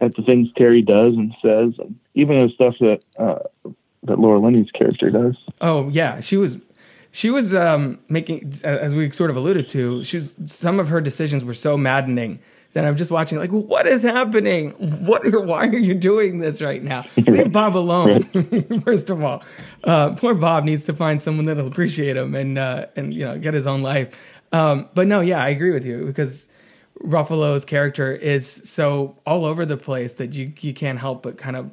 [0.00, 3.70] at the things Terry does and says, and even the stuff that uh,
[4.04, 5.36] that Laura Linney's character does.
[5.60, 6.62] Oh yeah, she was
[7.10, 10.04] she was um, making as we sort of alluded to.
[10.04, 12.38] She was some of her decisions were so maddening
[12.72, 14.70] that I'm just watching like, what is happening?
[15.06, 15.22] What?
[15.46, 17.04] Why are you doing this right now?
[17.16, 18.24] Leave Bob alone.
[18.84, 19.42] First of all,
[19.84, 23.38] uh, poor Bob needs to find someone that'll appreciate him and uh, and you know
[23.38, 24.18] get his own life.
[24.52, 26.50] Um, but no, yeah, I agree with you because
[27.02, 31.56] Ruffalo's character is so all over the place that you you can't help but kind
[31.56, 31.70] of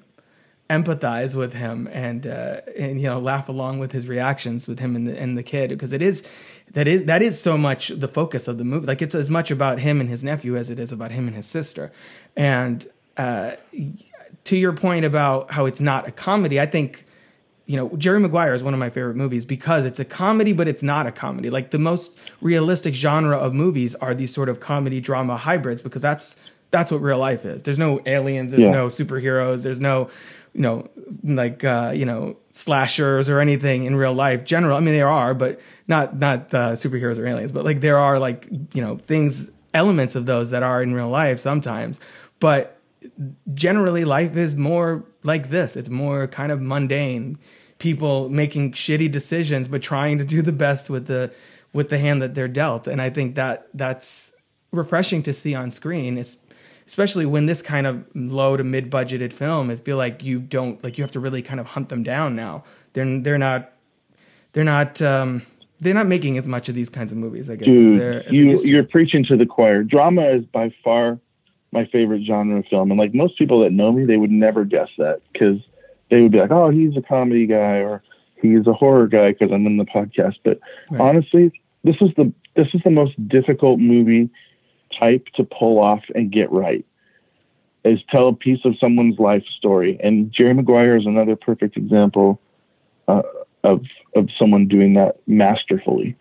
[0.69, 4.95] empathize with him and uh, and you know laugh along with his reactions with him
[4.95, 6.27] and the and the kid because it is
[6.73, 8.87] that is that is so much the focus of the movie.
[8.87, 11.35] Like it's as much about him and his nephew as it is about him and
[11.35, 11.91] his sister.
[12.35, 12.85] And
[13.15, 13.51] uh,
[14.45, 17.05] to your point about how it's not a comedy I think
[17.67, 20.67] you know Jerry Maguire is one of my favorite movies because it's a comedy but
[20.67, 21.51] it's not a comedy.
[21.51, 26.01] Like the most realistic genre of movies are these sort of comedy drama hybrids because
[26.01, 26.37] that's
[26.71, 27.61] that's what real life is.
[27.61, 28.71] There's no aliens there's Yeah.
[28.71, 30.09] no superheroes there's no
[30.55, 30.89] you know
[31.23, 35.33] like uh, you know slashers or anything in real life general i mean there are
[35.33, 39.51] but not not uh, superheroes or aliens but like there are like you know things
[39.73, 41.99] elements of those that are in real life sometimes
[42.39, 42.75] but
[43.53, 45.75] generally life is more like this.
[45.75, 47.37] It's more kind of mundane.
[47.79, 51.33] People making shitty decisions but trying to do the best with the
[51.73, 54.33] with the hand that they're dealt and i think that that's
[54.71, 56.37] refreshing to see on screen it's
[56.87, 60.83] especially when this kind of low to mid budgeted film is feel like you don't
[60.83, 62.63] like you have to really kind of hunt them down now
[62.93, 63.71] they're they're not
[64.53, 65.41] they're not um
[65.79, 68.27] they're not making as much of these kinds of movies i guess as Dude, they're
[68.27, 69.83] as you you're preaching to the choir.
[69.83, 71.19] Drama is by far
[71.71, 74.63] my favorite genre of film, and like most people that know me, they would never
[74.63, 75.59] guess that because
[76.09, 78.01] they would be like, "Oh, he's a comedy guy," or
[78.41, 80.35] "He's a horror guy" because I'm in the podcast.
[80.43, 80.59] But
[80.89, 81.01] Right.
[81.01, 81.51] honestly,
[81.83, 84.29] this is the this is the most difficult movie
[84.99, 86.85] type to pull off and get right.
[87.83, 92.41] Is tell a piece of someone's life story, and Jerry Maguire is another perfect example
[93.07, 93.21] uh,
[93.63, 93.83] of
[94.15, 96.15] of someone doing that masterfully.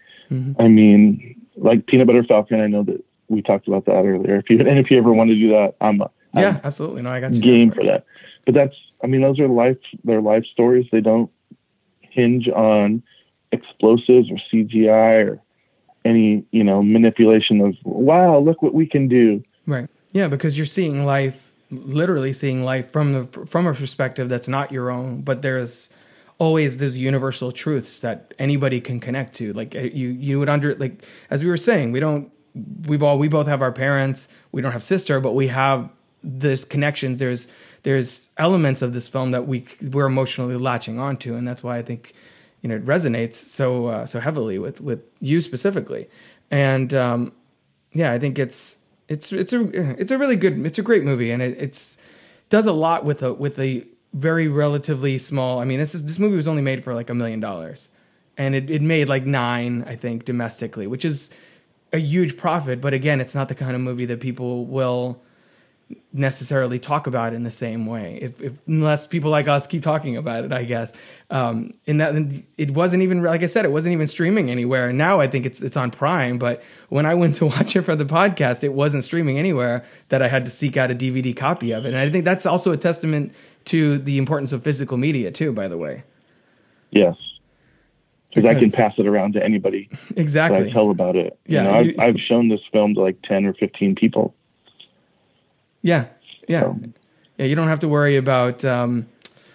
[0.59, 2.61] I mean, like Peanut Butter Falcon.
[2.61, 4.37] I know that we talked about that earlier.
[4.37, 7.11] If you and if you ever want to do that, I'm, I'm yeah absolutely no
[7.11, 8.05] i got you game for that.
[8.45, 10.87] But that's, I mean, those are life, their life stories.
[10.93, 11.31] They don't
[12.01, 13.03] hinge on
[13.53, 15.41] explosives or CGI or
[16.05, 19.43] any, you know, manipulation of, wow, look what we can do.
[19.67, 19.89] Right.
[20.13, 24.71] Yeah, because you're seeing life, literally seeing life from the from a perspective that's not
[24.71, 25.91] your own, but there's
[26.39, 29.53] always these universal truths that anybody can connect to.
[29.53, 32.31] Like uh, you, you would under like as we were saying, we don't
[32.87, 34.29] we all we both have our parents.
[34.53, 35.91] We don't have sister, but we have
[36.23, 37.19] this connections.
[37.19, 37.49] There's
[37.83, 41.83] there's elements of this film that we we're emotionally latching onto, and that's why I
[41.83, 42.13] think
[42.65, 46.09] you know it resonates so uh, so heavily with with you specifically.
[46.51, 47.33] And um,
[47.93, 51.31] yeah, I think it's it's it's a it's a really good it's a great movie
[51.31, 51.99] and it it's
[52.49, 55.61] does a lot with a with a very relatively small.
[55.61, 57.91] I mean, this is this movie was only made for like a million dollars,
[58.39, 61.35] and it it made like nine I think domestically, which is
[61.93, 62.81] a huge profit.
[62.81, 65.21] But again, it's not the kind of movie that people will
[66.13, 69.83] necessarily talk about it in the same way if, if unless people like us keep
[69.83, 70.93] talking about it i guess
[71.31, 72.15] um in that
[72.57, 75.61] it wasn't even like i said it wasn't even streaming anywhere now i think it's
[75.61, 79.03] it's on prime but when i went to watch it for the podcast it wasn't
[79.03, 82.09] streaming anywhere that i had to seek out a dvd copy of it and i
[82.09, 86.05] think that's also a testament to the importance of physical media too by the way
[86.95, 87.17] Yes.
[88.33, 91.39] Because I can pass it around to anybody that I exactly tell about it.
[91.47, 94.35] Yeah, You know, I've, I've shown this film to like 10 or 15 people.
[95.85, 96.07] Yeah
[96.49, 96.79] yeah So,
[97.39, 99.07] Yeah, you don't have to worry about um,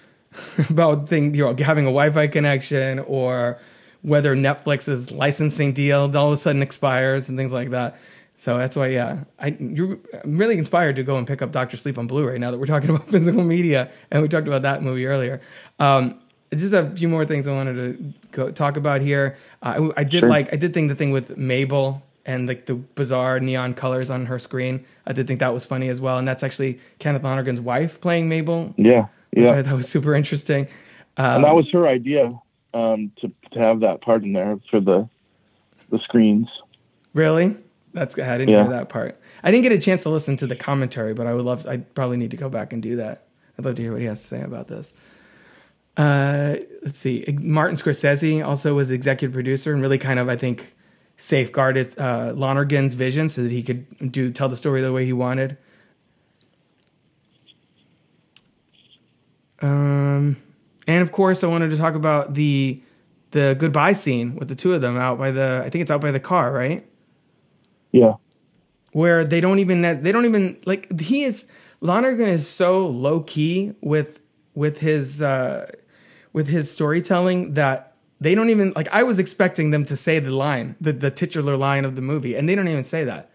[0.70, 3.60] about thing you know having a Wi-Fi connection or
[4.02, 7.98] whether Netflix's licensing deal all of a sudden expires and things like that.
[8.38, 11.76] So that's why, yeah, I you're I'm really inspired to go and pick up Doctor
[11.78, 14.82] Sleep on Blu-ray now that we're talking about physical media and we talked about that
[14.84, 15.42] movie earlier.
[15.80, 16.20] Um,
[16.56, 19.38] just a few more things I wanted to go talk about here.
[19.62, 20.30] Uh, I, I did Sure.
[20.30, 24.28] like I did think the thing with Mabel and like the bizarre neon colors on
[24.28, 24.86] her screen.
[25.08, 28.30] I did think that was funny as well, and that's actually Kenneth Lonergan's wife playing
[28.30, 29.08] Mabel, yeah.
[29.36, 29.62] Yeah.
[29.62, 30.68] Thought was super interesting.
[31.18, 32.30] and that was her idea
[32.74, 35.10] um, to to have that part in there for the
[35.90, 36.48] the screens.
[37.14, 37.56] Really?
[37.94, 38.64] That's I didn't Yeah.
[38.64, 39.20] hear that part.
[39.44, 41.66] I didn't get a chance to listen to the commentary, but I would love.
[41.66, 43.26] I probably need to go back and do that.
[43.58, 44.94] I'd love to hear what he has to say about this.
[45.98, 47.26] Uh, let's see.
[47.42, 50.76] Martin Scorsese also was executive producer and really kind of, I think,
[51.20, 55.14] safeguarded uh, Lonergan's vision so that he could do tell the story the way he
[55.14, 55.58] wanted.
[59.62, 60.38] Um,
[60.88, 62.82] and of course, I wanted to talk about the
[63.32, 65.62] the goodbye scene with the two of them out by the.
[65.64, 66.86] I think it's out by the car, right?
[67.92, 68.14] Yeah,
[68.94, 71.52] where they don't even they don't even like he is
[71.82, 74.20] Lonergan is so low key with
[74.56, 75.70] with his uh
[76.32, 77.89] with his storytelling that
[78.22, 81.56] they don't even like I was expecting them to say the line the the titular
[81.58, 83.32] line of the movie and they don't even say that.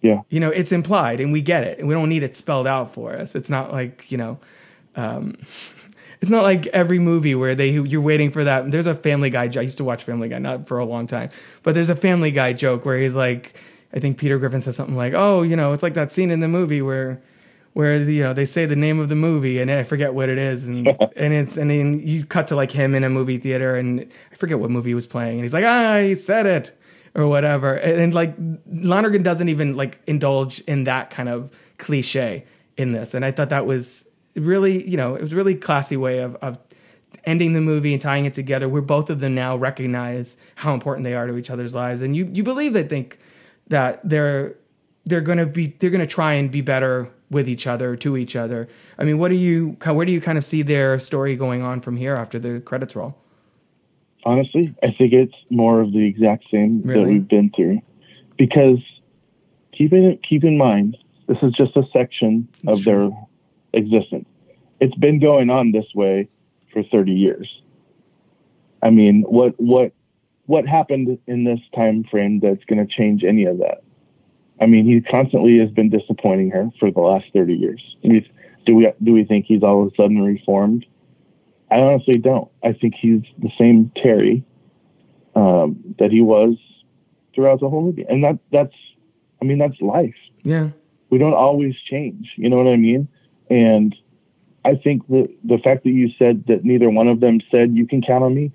[0.00, 2.66] Yeah, you know it's implied and we get it and we don't need it spelled
[2.66, 3.34] out for us.
[3.34, 4.38] It's not like you know
[4.96, 5.36] um
[6.20, 8.70] it's not like every movie where they you're waiting for that.
[8.70, 11.30] There's a family guy i used to watch family guy not for a long time
[11.62, 13.54] but there's a family guy joke where he's like
[13.92, 16.40] i think peter griffin says something like oh you know it's like that scene in
[16.40, 17.20] the movie where
[17.74, 20.38] where you know they say the name of the movie and I forget what it
[20.38, 23.76] is and and it's and then you cut to like him in a movie theater
[23.76, 24.00] and
[24.32, 26.76] I forget what movie he was playing and he's like ah he said it
[27.14, 27.74] or whatever.
[27.74, 28.34] And, and like
[28.66, 32.44] Lonergan doesn't even like indulge in that kind of cliche
[32.76, 33.14] in this.
[33.14, 36.36] And I thought that was really you know it was a really classy way of
[36.36, 36.58] of
[37.24, 41.04] ending the movie and tying it together where both of them now recognize how important
[41.04, 42.02] they are to each other's lives.
[42.02, 43.18] And you you believe they think
[43.68, 44.56] that they're
[45.06, 48.16] they're going to be they're going to try and be better with each other to
[48.16, 48.68] each other
[48.98, 51.80] i mean what do you where do you kind of see their story going on
[51.80, 53.16] from here after the credits roll
[54.24, 57.80] honestly, I think it's more of the exact same that we've been through.
[58.36, 58.78] Because
[59.72, 60.96] keep in keep in mind,
[61.28, 63.10] this is just a section of their
[63.72, 64.26] existence.
[64.80, 66.28] It's been going on this way
[66.72, 67.48] for 30 years.
[68.82, 69.92] I mean, what what
[70.46, 73.82] what happened in this time frame that's going to change any of that?
[74.60, 77.96] I mean, he constantly has been disappointing her for the last 30 years.
[78.02, 80.86] Do we do we think he's all of a sudden reformed?
[81.70, 82.50] I honestly don't.
[82.62, 84.44] I think he's the same Terry
[85.34, 86.56] um, that he was
[87.34, 88.74] throughout the whole movie, and that that's,
[89.42, 90.14] I mean, that's life.
[90.44, 90.70] yeah
[91.10, 92.32] We don't always change.
[92.36, 93.08] You know what I mean?
[93.50, 93.94] And
[94.64, 97.86] I think the the fact that you said that neither one of them said you
[97.86, 98.52] can count on me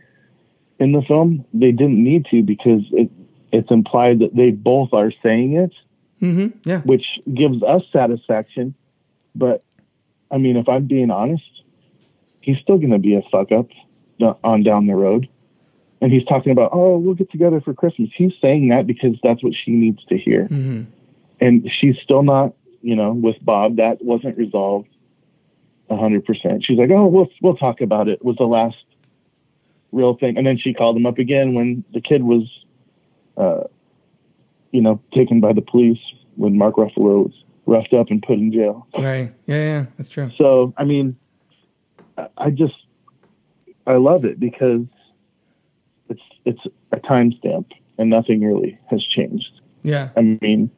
[0.79, 3.11] in the film, they didn't need to because it
[3.51, 5.73] it's implied that they both are saying it,
[6.21, 8.73] mm-hmm yeah which gives us satisfaction.
[9.35, 9.63] But
[10.31, 11.63] I mean, if I'm being honest,
[12.41, 13.67] he's still going to be a fuck up
[14.43, 15.27] on down the road.
[16.01, 18.09] And he's talking about, oh, we'll get together for Christmas.
[18.15, 20.43] He's saying that because that's what she needs to hear.
[20.45, 20.83] mm-hmm.
[21.41, 23.77] And she's still not, you know, with Bob.
[23.77, 24.89] That wasn't resolved
[25.89, 26.63] a hundred percent.
[26.65, 28.23] She's like, oh, we'll we'll talk about it.
[28.23, 28.77] Was the last
[29.91, 30.37] real thing.
[30.37, 32.43] And then she called him up again when the kid was,
[33.37, 33.63] uh,
[34.71, 35.99] you know, taken by the police
[36.35, 38.87] when Mark Ruffalo was roughed up and put in jail.
[38.97, 41.15] right yeah yeah that's true So, I mean,
[42.17, 42.75] I- I just,
[43.85, 44.81] I love it because
[46.09, 46.61] it's, it's
[46.91, 47.65] a timestamp
[47.97, 49.51] and nothing really has changed.
[49.83, 50.71] yeah I mean,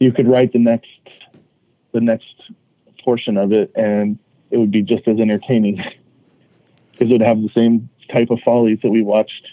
[0.00, 0.88] you could write the next,
[1.92, 2.34] the next
[3.04, 4.18] portion of it and
[4.50, 5.76] it would be just as entertaining
[6.92, 9.46] because it would have the same type of follies that we watched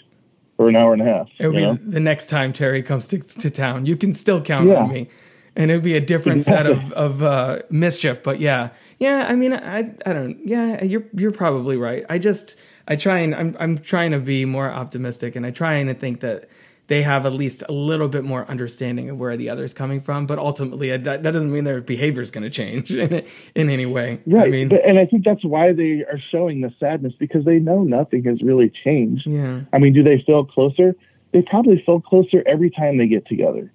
[0.56, 1.28] for an hour and a half.
[1.38, 1.78] it would be know?
[1.82, 4.76] the next time terry comes to, to town you can still count Yeah.
[4.76, 5.08] on me
[5.56, 9.34] and it would be a different set of, of uh, mischief but yeah yeah i
[9.34, 13.56] mean i i don't yeah you're you're probably right i just i try and i'm
[13.60, 16.48] i'm trying to be more optimistic and i try and think that
[16.88, 20.00] they have at least a little bit more understanding of where the other is coming
[20.00, 23.24] from but ultimately uh, that, that doesn't mean their behavior is going to change in,
[23.54, 24.48] in any way Right.
[24.48, 27.82] i mean and I think that's why they are showing the sadness because they know
[27.84, 29.26] nothing has really changed.
[29.26, 30.94] yeah I mean, do they feel closer?
[31.32, 33.72] They probably feel closer every time they get together.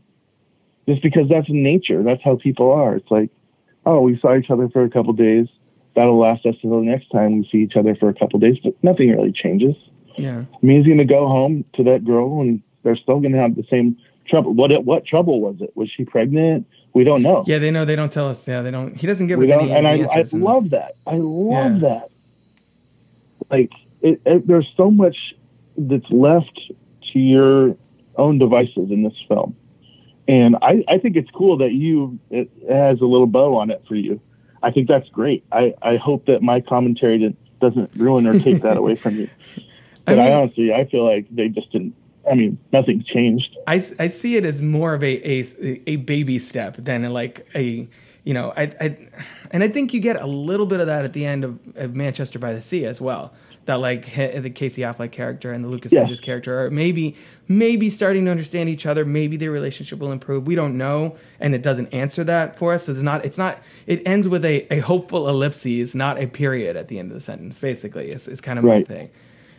[0.87, 2.03] Just because that's nature.
[2.03, 2.95] That's how people are.
[2.95, 3.29] It's like,
[3.85, 5.47] oh, we saw each other for a couple days.
[5.95, 8.57] That'll last us until the next time we see each other for a couple days.
[8.63, 9.75] But nothing really changes.
[10.17, 13.33] yeah I mean, he's going to go home to that girl, and they're still going
[13.33, 13.97] to have the same
[14.29, 14.53] trouble.
[14.53, 15.71] What what trouble was it?
[15.75, 16.65] Was she pregnant?
[16.93, 17.43] We don't know.
[17.45, 19.59] yeah they know they don't tell us yeah they don't he doesn't give We us
[19.59, 20.95] any and I, I love that.
[21.05, 21.89] I love Yeah.
[21.89, 22.09] that.
[23.49, 23.71] Like,
[24.01, 25.17] it, it, there's so much
[25.77, 26.59] that's left
[27.13, 27.75] to your
[28.15, 29.55] own devices in this film,
[30.27, 33.83] and I, I think it's cool that you it has a little bow on it
[33.87, 34.19] for you.
[34.63, 35.43] I think that's great.
[35.51, 39.29] I, I hope that my commentary didn't- doesn't ruin or take that away from you.
[40.05, 41.93] But I, mean- honestly, I feel like they just didn't.
[42.29, 43.55] I mean, nothing's changed.
[43.67, 47.87] I, I see it as more of a, a a baby step than like a
[48.23, 48.97] you know, I, I,
[49.51, 51.95] and I think you get a little bit of that at the end of, of
[51.95, 53.33] Manchester by the Sea as well.
[53.67, 56.03] That like he- the Casey Affleck character and the Lucas Yes.
[56.03, 57.15] Hedges character are maybe
[57.47, 59.05] maybe starting to understand each other.
[59.05, 60.45] Maybe their relationship will improve.
[60.47, 62.85] We don't know, and it doesn't answer that for us.
[62.85, 63.23] So it's not.
[63.25, 63.61] It's not.
[63.85, 67.21] It ends with a, a hopeful ellipses, not a period at the end of the
[67.21, 67.59] sentence.
[67.59, 68.87] Basically, is is kind of Right.
[68.89, 69.09] my thing.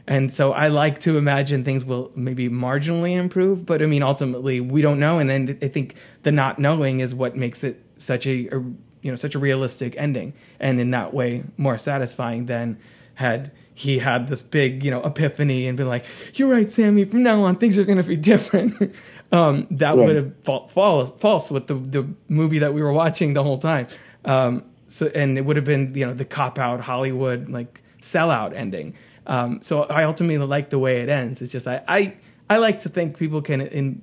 [0.09, 4.61] And so I like to imagine things will maybe marginally improve, but I mean, ultimately
[4.61, 5.19] we don't know.
[5.19, 8.59] And then I think the not knowing is what makes it such a, a
[9.03, 12.79] you know such a realistic ending, and in that way more satisfying than
[13.15, 16.05] had he had this big you know epiphany and been like,
[16.35, 17.05] "You're right, Sammy.
[17.05, 18.95] From now on, things are going to be different."
[19.31, 20.07] um, that Right.
[20.07, 23.59] would have fall, fall, false with the the movie that we were watching the whole
[23.59, 23.87] time.
[24.25, 28.55] Um, so and it would have been you know the cop out Hollywood like sellout
[28.55, 28.95] ending.
[29.29, 31.43] Um, so I ultimately like the way it ends.
[31.43, 32.17] It's just I, I
[32.51, 34.03] I like to think people can in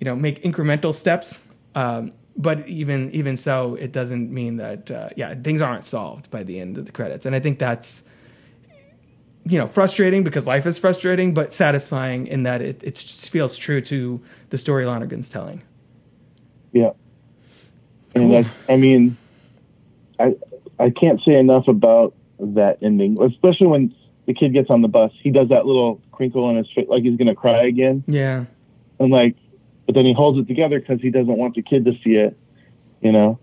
[0.00, 1.42] you know make incremental steps.
[1.74, 6.44] Um, but even even so, it doesn't mean that uh, yeah things aren't solved by
[6.44, 7.26] the end of the credits.
[7.26, 8.04] And I think that's
[9.44, 13.56] you know frustrating because life is frustrating, but satisfying in that it it just feels
[13.56, 15.62] true to the story Lonergan's telling.
[16.72, 16.92] Yeah.
[18.14, 18.42] And Cool.
[18.42, 19.16] that's, I mean,
[20.20, 20.36] I
[20.78, 23.94] I can't say enough about that ending, especially when
[24.26, 25.12] the kid gets on the bus.
[25.20, 28.44] He does that little crinkle in his face, like he's gonna cry again, Yeah,
[28.98, 29.36] and like,
[29.86, 32.36] but then he holds it together because he doesn't want the kid to see it,
[33.00, 33.38] you know.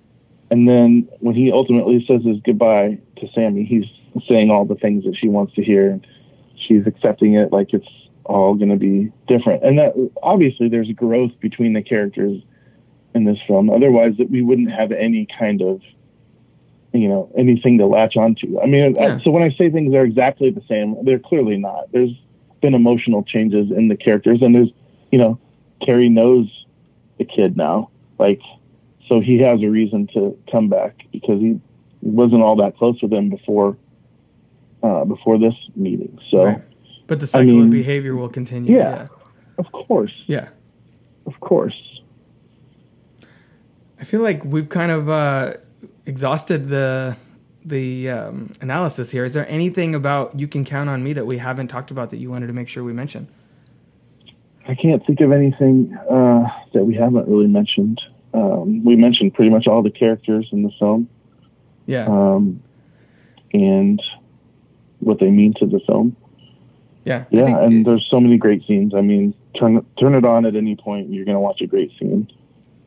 [0.52, 3.86] And then when he ultimately says his goodbye to Sammy, he's
[4.28, 6.08] saying all the things that she wants to hear, and
[6.56, 7.88] she's accepting it like it's
[8.26, 9.64] all going to be different.
[9.64, 12.42] And that obviously there's growth between the characters
[13.14, 13.70] in this film.
[13.70, 15.82] Otherwise, that we wouldn't have any kind of,
[16.94, 18.60] you know, anything to latch onto.
[18.60, 19.18] I mean, I- Yeah.
[19.20, 21.92] so when I say things are exactly the same, they're clearly not.
[21.92, 22.12] There's
[22.62, 24.72] been emotional changes in the characters, and there's,
[25.12, 25.38] you know,
[25.84, 26.48] Terry knows
[27.18, 28.42] the kid now, like,
[29.08, 31.60] so he has a reason to come back because he
[32.02, 33.78] wasn't all that close with him before,
[34.84, 36.18] uh, before this meeting.
[36.30, 36.62] So, right.
[37.08, 38.76] But the cycle mean, of behavior will continue.
[38.78, 39.08] yeah.
[39.58, 40.50] of course, yeah.
[41.26, 42.02] of course.
[44.00, 45.54] I feel like we've kind of uh,
[46.14, 47.16] exhausted the
[47.64, 49.24] the um, analysis here.
[49.24, 52.18] Is there anything about "You Can Count on Me" that we haven't talked about that
[52.18, 53.28] you wanted to make sure we mention?
[54.68, 56.44] I can't think of anything uh,
[56.74, 58.02] that we haven't really mentioned.
[58.34, 61.10] Um, we mentioned pretty much all the characters in the film
[61.88, 62.62] Yeah, um,
[63.54, 64.00] and
[65.00, 66.16] what they mean to the film.
[67.06, 68.94] yeah, Yeah, think- and there's so many great scenes.
[68.94, 72.28] I mean, turn turn it on at any point, you're gonna watch a great scene.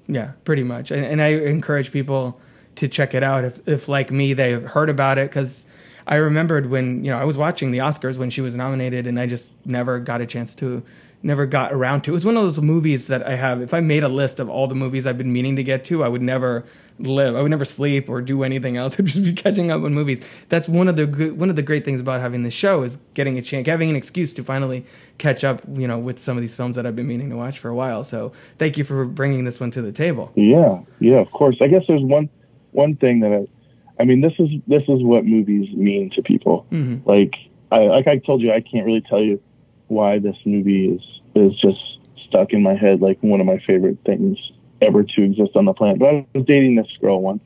[0.07, 0.91] Yeah, pretty much.
[0.93, 2.39] And, and I encourage people
[2.77, 5.31] to check it out if, if like me, they've heard about it.
[5.31, 5.67] Cause
[6.07, 9.19] I remembered when, you know, I was watching the Oscars when she was nominated and
[9.19, 10.83] I just never got a chance to,
[11.23, 12.11] never got around to.
[12.11, 14.49] It was one of those movies that I have, if I made a list of
[14.49, 16.65] all the movies I've been meaning to get to, I would never
[16.99, 17.37] live.
[17.37, 18.95] I would never sleep or do anything else.
[18.99, 20.25] I'd just be catching up on movies.
[20.49, 22.97] That's one of the good, one of the great things about having this show is
[23.15, 24.85] getting a chance, having an excuse to finally
[25.19, 27.59] catch up, you know, with some of these films that I've been meaning to watch
[27.59, 28.05] for a while.
[28.05, 30.33] So thank you for bringing this one to the table.
[30.35, 31.57] Yeah, yeah, of course.
[31.61, 32.29] I guess there's one
[32.73, 36.67] one thing that I, I mean, this is this is what movies mean to people.
[36.73, 37.09] Mm-hmm.
[37.09, 37.35] Like
[37.71, 39.41] I like I told you, I can't really tell you
[39.89, 41.03] why this movie is
[41.35, 41.81] is just
[42.27, 44.39] stuck in my head like one of my favorite things
[44.81, 45.99] ever to exist on the planet.
[45.99, 47.43] But I was dating this girl once.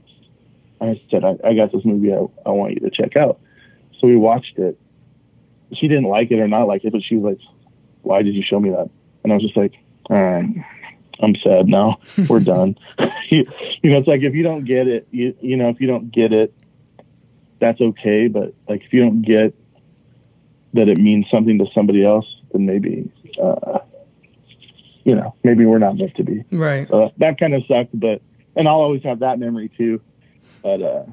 [0.81, 3.41] I said, I, I got this movie I, I want you to check out.
[3.99, 4.79] So we watched it.
[5.73, 7.41] She didn't like it or not like it, but she was like,
[8.03, 8.89] why did you show me that?
[9.25, 9.75] And I was just like,
[10.09, 10.45] all right,
[11.21, 11.99] I'm sad now.
[12.29, 12.77] We're done.
[13.31, 13.45] you,
[13.83, 16.13] you know, it's like if you don't get it, you, you know, if you don't
[16.13, 16.55] get it,
[17.61, 18.29] that's okay.
[18.29, 19.55] But like if you don't get
[20.75, 23.11] that it means something to somebody else, then maybe,
[23.43, 23.79] uh,
[25.05, 26.45] you know, maybe we're not meant to be.
[26.53, 26.87] Right.
[26.89, 28.21] So that kind of sucked, but,
[28.55, 30.01] and I'll always have that memory too.
[30.63, 31.05] But, uh,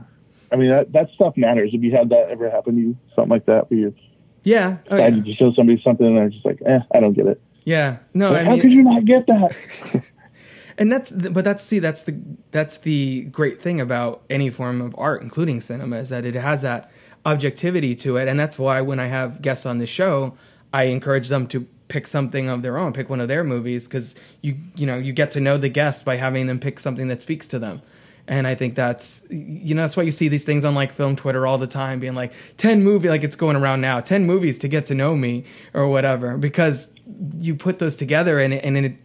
[0.52, 1.72] I mean, that, that stuff matters.
[1.74, 3.96] If you had that ever happen to you, something like that, where you
[4.44, 4.78] Yeah.
[4.90, 5.10] Oh, yeah.
[5.10, 7.42] to show somebody something and they're just like, eh, I don't get it.
[7.66, 7.98] Yeah.
[8.14, 10.12] No, Like, I How mean, could you not get that?
[10.78, 12.20] and that's but that's see that's the
[12.52, 16.62] that's the great thing about any form of art including cinema is that it has
[16.62, 16.92] that
[17.26, 20.36] objectivity to it and that's why when i have guests on the show
[20.74, 24.16] i encourage them to pick something of their own pick one of their movies because
[24.42, 27.22] you you know you get to know the guest by having them pick something that
[27.22, 27.82] speaks to them
[28.28, 31.16] and i think that's you know that's why you see these things on like film
[31.16, 34.60] twitter all the time being like 10 movie like it's going around now 10 movies
[34.60, 36.38] to get to know me or whatever.
[36.38, 36.94] Because
[37.38, 38.96] you put those together and it, and it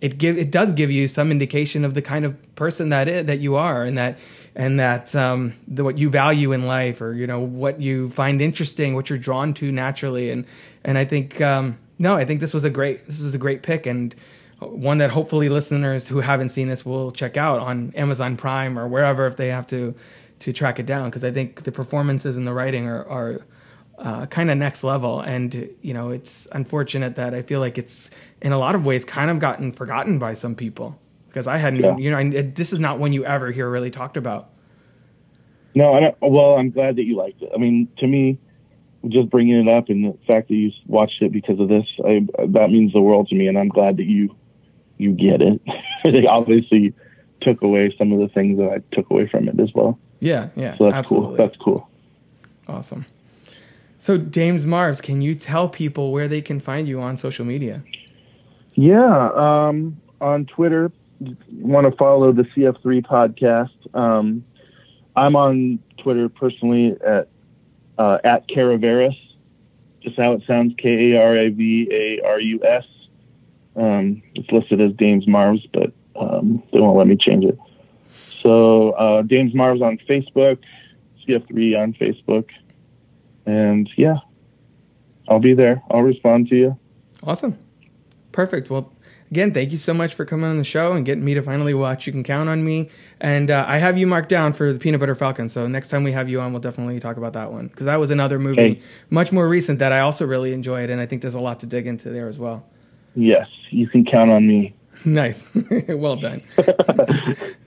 [0.00, 3.38] it give it does give you some indication of the kind of person that that
[3.38, 4.18] you are and that
[4.54, 8.42] and that um, the, what you value in life or you know what you find
[8.42, 10.30] interesting what you're drawn to naturally.
[10.30, 10.44] And
[10.84, 13.62] and I think um, no I think this was a great this was a great
[13.62, 13.86] pick.
[13.86, 14.14] And
[14.68, 18.88] one that hopefully listeners who haven't seen this will check out on Amazon Prime or
[18.88, 19.94] wherever if they have to
[20.40, 23.40] to track it down because I think the performances and the writing are, are
[23.98, 25.20] uh, kind of next level.
[25.20, 28.10] And you know, it's unfortunate that I feel like it's
[28.40, 30.98] in a lot of ways kind of gotten forgotten by some people
[31.28, 31.96] because I hadn't, Yeah.
[31.96, 34.50] you know, I, this is not one you ever hear really talked about.
[35.74, 37.50] No, I don't, well, I'm glad that you liked it.
[37.54, 38.38] I mean, to me,
[39.08, 42.26] just bringing it up and the fact that you watched it because of this, I,
[42.48, 44.36] that means the world to me, and I'm glad that you
[45.02, 45.60] you get it.
[46.04, 46.94] they obviously
[47.40, 49.98] took away some of the things that I took away from it as well.
[50.20, 51.36] Yeah, yeah, So that's absolutely.
[51.36, 51.46] cool.
[51.46, 51.88] That's cool.
[52.68, 53.06] awesome.
[53.98, 57.82] So, James Mars, can you tell people where they can find you on social media?
[58.74, 60.90] Yeah, um, on Twitter,
[61.52, 63.96] want to follow the CF3 podcast.
[63.96, 64.44] Um,
[65.14, 67.28] I'm on Twitter personally at
[67.98, 69.16] uh, at Karavarus,
[70.00, 72.84] just how it sounds, K A R A V A R U S.
[73.76, 77.58] Um, it's listed as Dames Marvs, but um, they won't let me change it.
[78.10, 80.58] So uh, Dames Marvs on Facebook,
[81.26, 82.48] CF3 on Facebook,
[83.46, 84.16] and yeah,
[85.28, 85.82] I'll be there.
[85.90, 86.78] I'll respond to you.
[87.24, 87.56] Awesome.
[88.32, 88.68] Perfect.
[88.70, 88.92] Well,
[89.30, 91.72] again, thank you so much for coming on the show and getting me to finally
[91.74, 92.90] watch You Can Count on Me.
[93.20, 95.48] And uh, I have you marked down for the Peanut Butter Falcon.
[95.48, 97.68] So next time we have you on, we'll definitely talk about that one.
[97.68, 98.80] Because that was another movie, Hey.
[99.10, 100.90] much more recent, that I also really enjoyed.
[100.90, 102.66] And I think there's a lot to dig into there as well.
[103.14, 104.74] Yes, you can count on me.
[105.04, 105.48] Nice.
[105.88, 106.42] well done.
[106.58, 106.64] All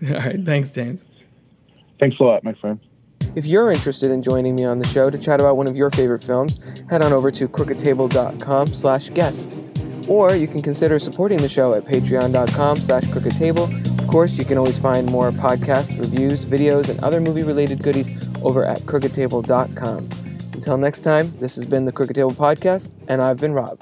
[0.01, 0.43] right.
[0.43, 1.05] Thanks, James.
[1.99, 2.79] Thanks a lot, my friend.
[3.35, 5.89] If you're interested in joining me on the show to chat about one of your
[5.91, 9.57] favorite films, head on over to crookedtable.com slash guest.
[10.07, 13.99] Or you can consider supporting the show at patreon.com slash crookedtable.
[13.99, 18.09] Of course, you can always find more podcasts, reviews, videos, and other movie-related goodies
[18.41, 20.09] over at crookedtable.com.
[20.53, 23.81] Until next time, this has been the Crooked Table Podcast, and I've been Rob.